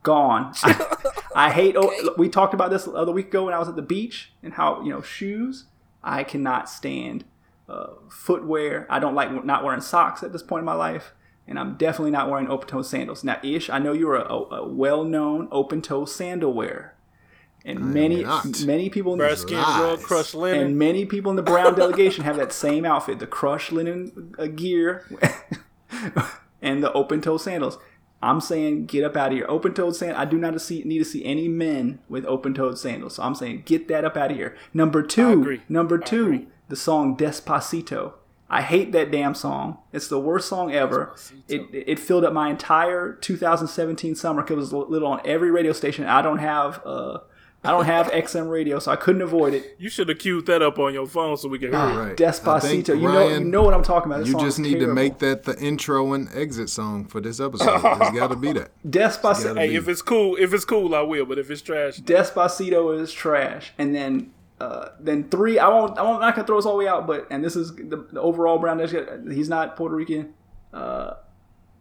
[0.04, 0.52] Gone.
[0.64, 0.96] I,
[1.48, 1.76] I hate.
[1.78, 4.32] Oh, we talked about this the other week ago when I was at the beach
[4.44, 5.66] and how you know shoes.
[6.04, 7.24] I cannot stand
[7.70, 8.86] uh, footwear.
[8.90, 11.14] I don't like not wearing socks at this point in my life,
[11.48, 13.24] and I'm definitely not wearing open toe sandals.
[13.24, 16.94] Now, Ish, I know you're a, a, a well known open toe sandal wearer,
[17.64, 18.26] and many
[18.66, 20.04] many people in Bare this skin Lies.
[20.04, 20.68] crushed linen.
[20.68, 24.48] and many people in the brown delegation have that same outfit the crushed linen uh,
[24.48, 25.06] gear
[26.62, 27.78] and the open toe sandals.
[28.22, 29.46] I'm saying get up out of here.
[29.48, 30.20] Open toed sandals.
[30.20, 33.16] I do not see, need to see any men with open toed sandals.
[33.16, 34.56] So I'm saying get that up out of here.
[34.74, 35.60] Number two.
[35.70, 38.14] Number two, the song Despacito.
[38.50, 39.78] I hate that damn song.
[39.92, 41.14] It's the worst song ever.
[41.50, 45.52] It, it filled up my entire 2017 summer because it was a little on every
[45.52, 46.06] radio station.
[46.06, 47.20] I don't have uh,
[47.64, 49.76] I don't have XM radio, so I couldn't avoid it.
[49.80, 51.96] You should have queued that up on your phone so we can hear it.
[51.96, 52.16] Right.
[52.16, 52.90] Despacito.
[52.90, 54.20] You know, you know what I'm talking about.
[54.20, 57.40] This You just is need to make that the intro and exit song for this
[57.40, 57.76] episode.
[57.76, 57.84] It's
[58.18, 58.72] got to be that.
[58.88, 59.58] Despacito.
[59.58, 59.76] Hey, be.
[59.76, 61.26] if it's cool, if it's cool, I will.
[61.26, 63.74] But if it's trash, Despacito is trash.
[63.78, 64.32] And then,
[64.62, 65.58] uh, then three.
[65.58, 65.98] I won't.
[65.98, 66.18] I won't.
[66.18, 67.08] I'm not gonna throw us all the way out.
[67.08, 68.80] But and this is the, the overall Brown.
[69.30, 70.34] He's not Puerto Rican,
[70.74, 71.16] uh,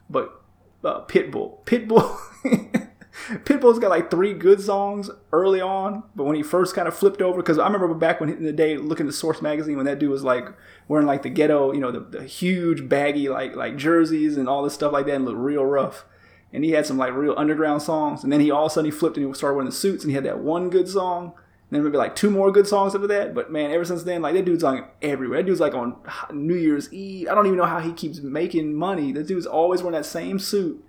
[0.09, 0.43] but
[0.83, 1.65] uh, Pitbull.
[1.65, 2.83] Pitbull.
[3.45, 7.23] Pitbull's got like three good songs early on, but when he first kind of flipped
[7.23, 9.99] over, because I remember back when in the day looking at Source magazine when that
[9.99, 10.49] dude was like
[10.89, 14.63] wearing like the ghetto, you know, the, the huge baggy like like jerseys and all
[14.63, 16.05] this stuff like that, and looked real rough.
[16.53, 18.91] And he had some like real underground songs, and then he all of a sudden
[18.91, 21.25] he flipped and he started wearing the suits, and he had that one good song,
[21.25, 21.33] and
[21.71, 23.35] then maybe like two more good songs after that.
[23.35, 25.39] But man, ever since then, like that dude's on everywhere.
[25.39, 25.97] That dude's like on
[26.33, 27.29] New Year's Eve.
[27.29, 29.11] I don't even know how he keeps making money.
[29.13, 30.86] That dude's always wearing that same suit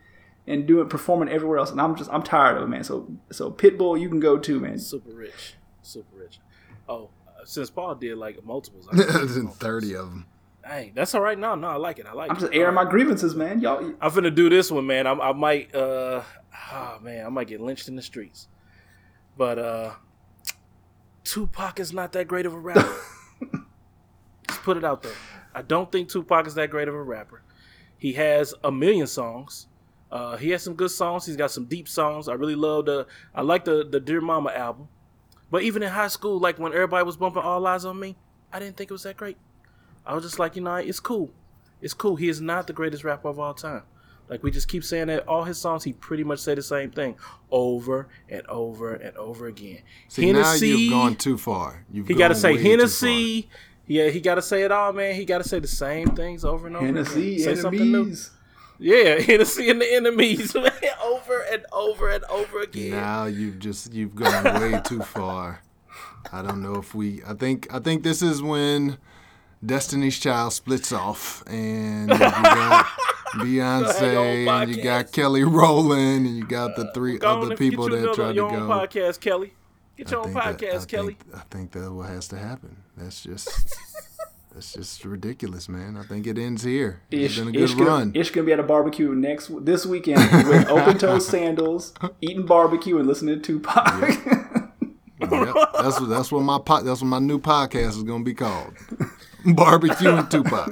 [0.48, 1.72] and doing performing everywhere else.
[1.72, 2.84] And I'm just I'm tired of it, man.
[2.84, 4.80] So so Pitbull, you can go too, man.
[4.80, 6.40] super rich, super rich.
[6.90, 10.26] Oh, uh, since Paul did like multiples, I mean, Thirty of them.
[10.66, 11.38] Hey, that's all right.
[11.40, 12.06] No, no, I like it.
[12.06, 12.42] I like I'm it.
[12.42, 13.62] just airing All my grievances, man.
[13.62, 15.08] Y'all, I'm finna do this one, man.
[15.08, 16.24] I, I might, uh,
[16.74, 18.48] oh man, I might get lynched in the streets.
[19.38, 19.94] But uh,
[21.24, 22.96] Tupac is not that great of a rapper.
[24.50, 25.14] Let's put it out there.
[25.54, 27.44] I don't think Tupac is that great of a rapper.
[27.98, 29.68] He has a million songs.
[30.12, 31.26] Uh, he has some good songs.
[31.26, 32.28] He's got some deep songs.
[32.28, 33.08] I really love the.
[33.36, 34.88] I like the the Dear Mama album.
[35.50, 38.16] But even in high school, like when everybody was bumping All Eyez on Me,
[38.52, 39.38] I didn't think it was that great.
[40.06, 41.32] I was just like, you know, it's cool.
[41.82, 42.16] It's cool.
[42.16, 43.84] He is not the greatest rapper of all time.
[44.30, 46.92] Like we just keep saying that all his songs, he pretty much say the same
[46.92, 47.16] thing
[47.50, 49.80] over and over and over again.
[50.10, 51.86] See, now you've gone too far.
[51.92, 53.50] You've he got to say way Hennessy.
[53.86, 55.16] Yeah, he got to say it all, man.
[55.16, 56.86] He got to say the same things over and over.
[56.86, 57.56] Hennessy again.
[57.56, 58.14] Say something new.
[58.80, 60.72] Yeah, and the enemies, man,
[61.04, 62.92] over and over and over again.
[62.92, 65.62] Now you've just you've gone way too far.
[66.32, 67.22] I don't know if we.
[67.26, 68.98] I think I think this is when
[69.66, 72.86] Destiny's Child splits off, and you got
[73.36, 75.12] Beyonce, and you got.
[75.12, 78.34] Kelly Rowland, and you got the uh, three Go on other people that tried to
[78.36, 78.74] your own go.
[78.74, 79.54] podcast, Kelly.
[79.96, 81.14] Get your I own think that- podcast, I Kelly.
[81.14, 82.78] Think, I think that what has to happen.
[82.96, 83.50] That's just
[84.58, 85.98] that's just ridiculous, man.
[85.98, 87.02] I think it ends here.
[87.12, 88.12] It's Ish, been a good Ish, gonna.
[88.16, 92.98] Ish gonna be at a barbecue next this weekend with open toe sandals, eating barbecue
[92.98, 94.18] and listening to Tupac.
[95.20, 98.36] Yep, that's what that's what my po- that's what my new podcast is gonna be
[98.36, 98.72] called.
[99.46, 100.70] Barbecue and Tupac.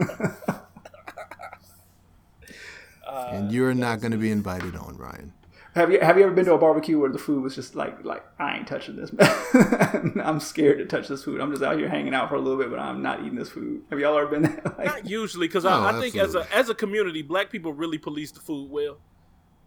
[3.06, 5.34] Uh, and you're not gonna be invited on, Ryan.
[5.76, 8.04] Have you have you ever been to a barbecue where the food was just like
[8.06, 10.22] like I ain't touching this, man.
[10.24, 11.42] I'm scared to touch this food.
[11.42, 13.50] I'm just out here hanging out for a little bit, but I'm not eating this
[13.50, 13.84] food.
[13.90, 14.62] Have y'all ever been there?
[14.78, 17.74] Like, Not usually, because Oh, I, I think as a as a community, black people
[17.74, 18.98] really police the food well.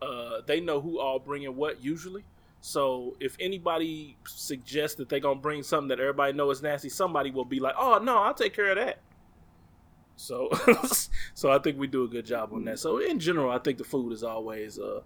[0.01, 2.25] Uh, they know who all bringing what usually.
[2.61, 7.31] So if anybody suggests that they're gonna bring something that everybody know is nasty, somebody
[7.31, 9.01] will be like, "Oh no, I'll take care of that."
[10.17, 10.49] So,
[11.35, 12.79] so I think we do a good job on that.
[12.79, 15.03] So in general, I think the food is always uh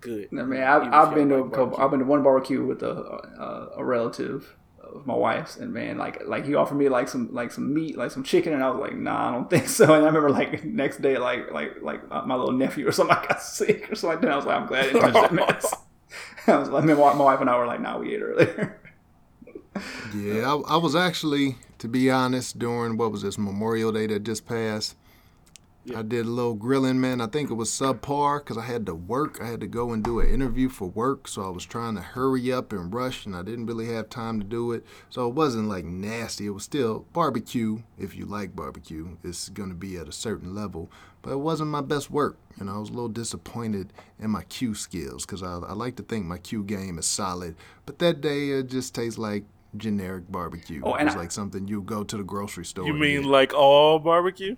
[0.00, 0.28] good.
[0.32, 1.78] I mean, I've, I've been to a couple.
[1.78, 4.56] I've been to one barbecue with a a, a relative
[4.94, 7.96] of my wife's, and man, like like he offered me like some like some meat,
[7.96, 9.84] like some chicken, and I was like, nah, I don't think so.
[9.84, 13.16] And I remember like next day, like like like uh, my little nephew or something,
[13.20, 14.32] I got sick or something like that.
[14.32, 15.74] I was like, I'm glad I didn't touch that mess.
[16.46, 18.80] I was like, my wife and I were like, nah, we ate earlier.
[20.14, 24.22] yeah, I, I was actually, to be honest, during what was this Memorial Day that
[24.22, 24.96] just passed.
[25.94, 27.20] I did a little grilling, man.
[27.20, 29.38] I think it was subpar because I had to work.
[29.40, 32.00] I had to go and do an interview for work, so I was trying to
[32.00, 34.84] hurry up and rush, and I didn't really have time to do it.
[35.10, 36.46] So it wasn't like nasty.
[36.46, 37.82] It was still barbecue.
[37.98, 40.90] If you like barbecue, it's gonna be at a certain level,
[41.22, 42.36] but it wasn't my best work.
[42.58, 45.96] You know, I was a little disappointed in my Q skills because I, I like
[45.96, 47.54] to think my Q game is solid,
[47.84, 49.44] but that day it just tastes like
[49.76, 50.80] generic barbecue.
[50.84, 52.86] Oh, it was I- like something you go to the grocery store.
[52.86, 53.28] You mean get.
[53.30, 54.56] like all barbecue?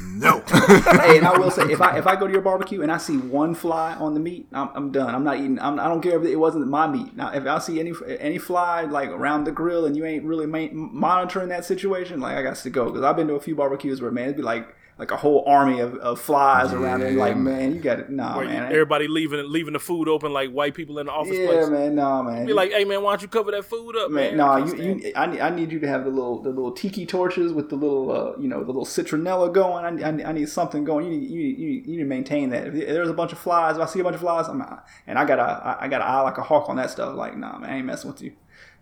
[0.00, 0.40] No?
[0.48, 2.98] hey, and I will say, if I if I go to your barbecue and I
[2.98, 5.14] see one fly on the meat, I'm, I'm done.
[5.14, 5.58] I'm not eating.
[5.60, 7.16] I'm, I don't care if it wasn't my meat.
[7.16, 10.46] Now, if I see any any fly like around the grill and you ain't really
[10.46, 13.54] ma- monitoring that situation, like I got to go because I've been to a few
[13.54, 17.12] barbecues where man, it'd be like like a whole army of, of flies around it.
[17.14, 18.08] Like man, you got it.
[18.08, 18.72] Nah, Where man.
[18.72, 21.68] Everybody leaving leaving the food open like white people in the office yeah, place.
[21.68, 21.94] man.
[21.94, 22.46] Nah, man.
[22.46, 24.36] Be like, hey man, why don't you cover that food up, man?
[24.36, 26.48] Man, no, I you, you, I need, I need you to have the little, the
[26.48, 30.02] little tiki torches with the little, uh, you know, the little citronella going.
[30.02, 31.04] I, I, I need something going.
[31.06, 32.68] You need, you, need- you, need- you need to maintain that.
[32.68, 34.84] If there's a bunch of flies, if I see a bunch of flies, I'm out.
[35.06, 37.14] And I got a, I got an eye like a hawk on that stuff.
[37.14, 38.32] Like, nah, man, I ain't messing with you.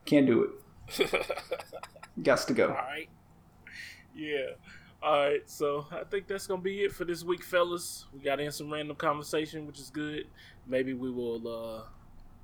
[0.04, 0.50] Can't do it.
[2.20, 2.68] Gots to go.
[2.68, 3.08] All right.
[4.14, 4.52] Yeah.
[5.04, 5.42] All right.
[5.44, 8.06] So I think that's gonna be it for this week, fellas.
[8.14, 10.28] We got in some random conversation, which is good.
[10.66, 11.82] Maybe we will uh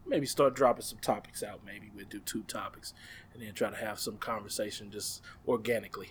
[0.07, 1.61] maybe start dropping some topics out.
[1.65, 2.93] Maybe we'll do two topics
[3.33, 6.11] and then try to have some conversation just organically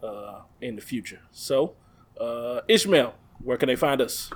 [0.00, 1.22] uh in the future.
[1.32, 1.74] So
[2.20, 4.30] uh Ishmael, where can they find us?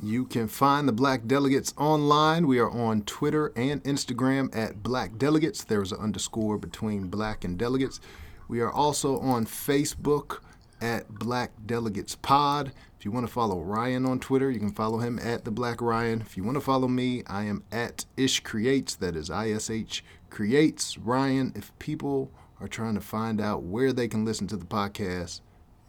[0.00, 2.46] You can find the Black Delegates online.
[2.46, 5.64] We are on Twitter and Instagram at Black Delegates.
[5.64, 8.00] There's an underscore between Black and Delegates.
[8.46, 10.38] We are also on Facebook
[10.80, 12.72] at Black Delegates Pod.
[12.98, 15.80] If you want to follow Ryan on Twitter, you can follow him at the Black
[15.80, 16.20] Ryan.
[16.20, 18.96] If you want to follow me, I am at Ish Creates.
[18.96, 20.98] That is I S H Creates.
[20.98, 22.30] Ryan, if people
[22.60, 25.40] are trying to find out where they can listen to the podcast,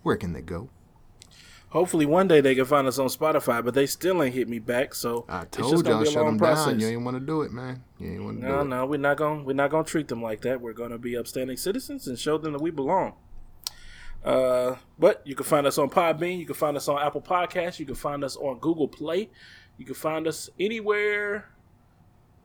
[0.04, 0.70] where can they go?
[1.70, 4.58] Hopefully one day they can find us on Spotify, but they still ain't hit me
[4.58, 4.96] back.
[4.96, 6.66] So I it's just told y'all be a shut them process.
[6.66, 6.80] down.
[6.80, 7.84] You ain't want to do it, man.
[8.00, 8.66] You ain't want to do No, it.
[8.66, 10.62] no, we're not gonna we're not gonna treat them like that.
[10.62, 13.14] We're gonna be upstanding citizens and show them that we belong.
[14.24, 16.40] Uh, but you can find us on Podbean.
[16.40, 17.80] You can find us on Apple Podcasts.
[17.80, 19.30] You can find us on Google Play.
[19.78, 21.50] You can find us anywhere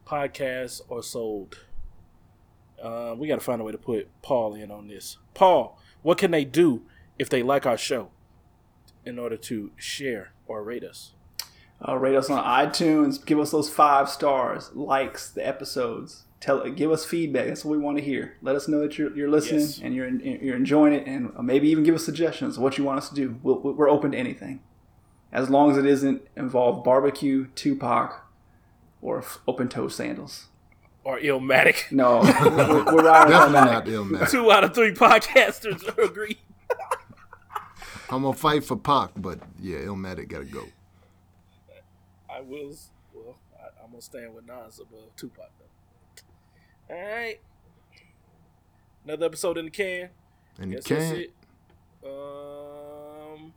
[0.07, 1.59] podcasts are sold.
[2.83, 5.19] Uh, we got to find a way to put Paul in on this.
[5.33, 6.83] Paul, what can they do
[7.19, 8.11] if they like our show
[9.05, 11.13] in order to share or rate us?
[11.87, 13.25] Uh, rate us on iTunes.
[13.25, 14.71] Give us those five stars.
[14.75, 16.24] Likes the episodes.
[16.45, 17.47] Tell, give us feedback.
[17.47, 18.37] That's what we want to hear.
[18.43, 19.79] Let us know that you're, you're listening Yes.
[19.83, 22.85] and you're you're enjoying it, and uh, maybe even give us suggestions of what you
[22.85, 23.39] want us to do.
[23.43, 24.61] We'll, we're open to anything,
[25.33, 28.27] as long as it isn't involve barbecue, Tupac,
[29.01, 30.49] or f- open toe sandals.
[31.03, 31.85] Or Illmatic?
[31.91, 33.73] No, we're, we're riding Definitely that.
[33.73, 34.27] not ill, man.
[34.31, 36.37] Two out of three podcasters agree.
[38.11, 40.65] I'm gonna fight for Pac, but yeah, Illmatic gotta go.
[42.31, 42.75] I will.
[43.15, 45.64] Well, I, I'm gonna stand with Nas above Tupac though.
[46.91, 47.41] All right,
[49.05, 50.11] another episode in the can.
[50.61, 51.19] And you Guess that's can't.
[51.19, 51.33] it.
[52.07, 53.53] Um,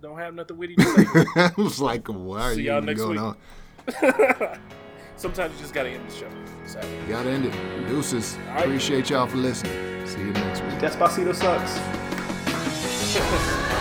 [0.00, 1.06] don't have nothing witty to say.
[1.36, 3.20] I was like, why are See you y'all next going week.
[3.20, 4.58] on?
[5.16, 6.30] Sometimes you just gotta end the show.
[6.66, 7.52] So, Gotta end it.
[7.88, 8.36] Deuces.
[8.48, 8.64] All right.
[8.64, 10.06] Appreciate y'all for listening.
[10.06, 10.72] See you next week.
[10.80, 11.80] Despacito sucks.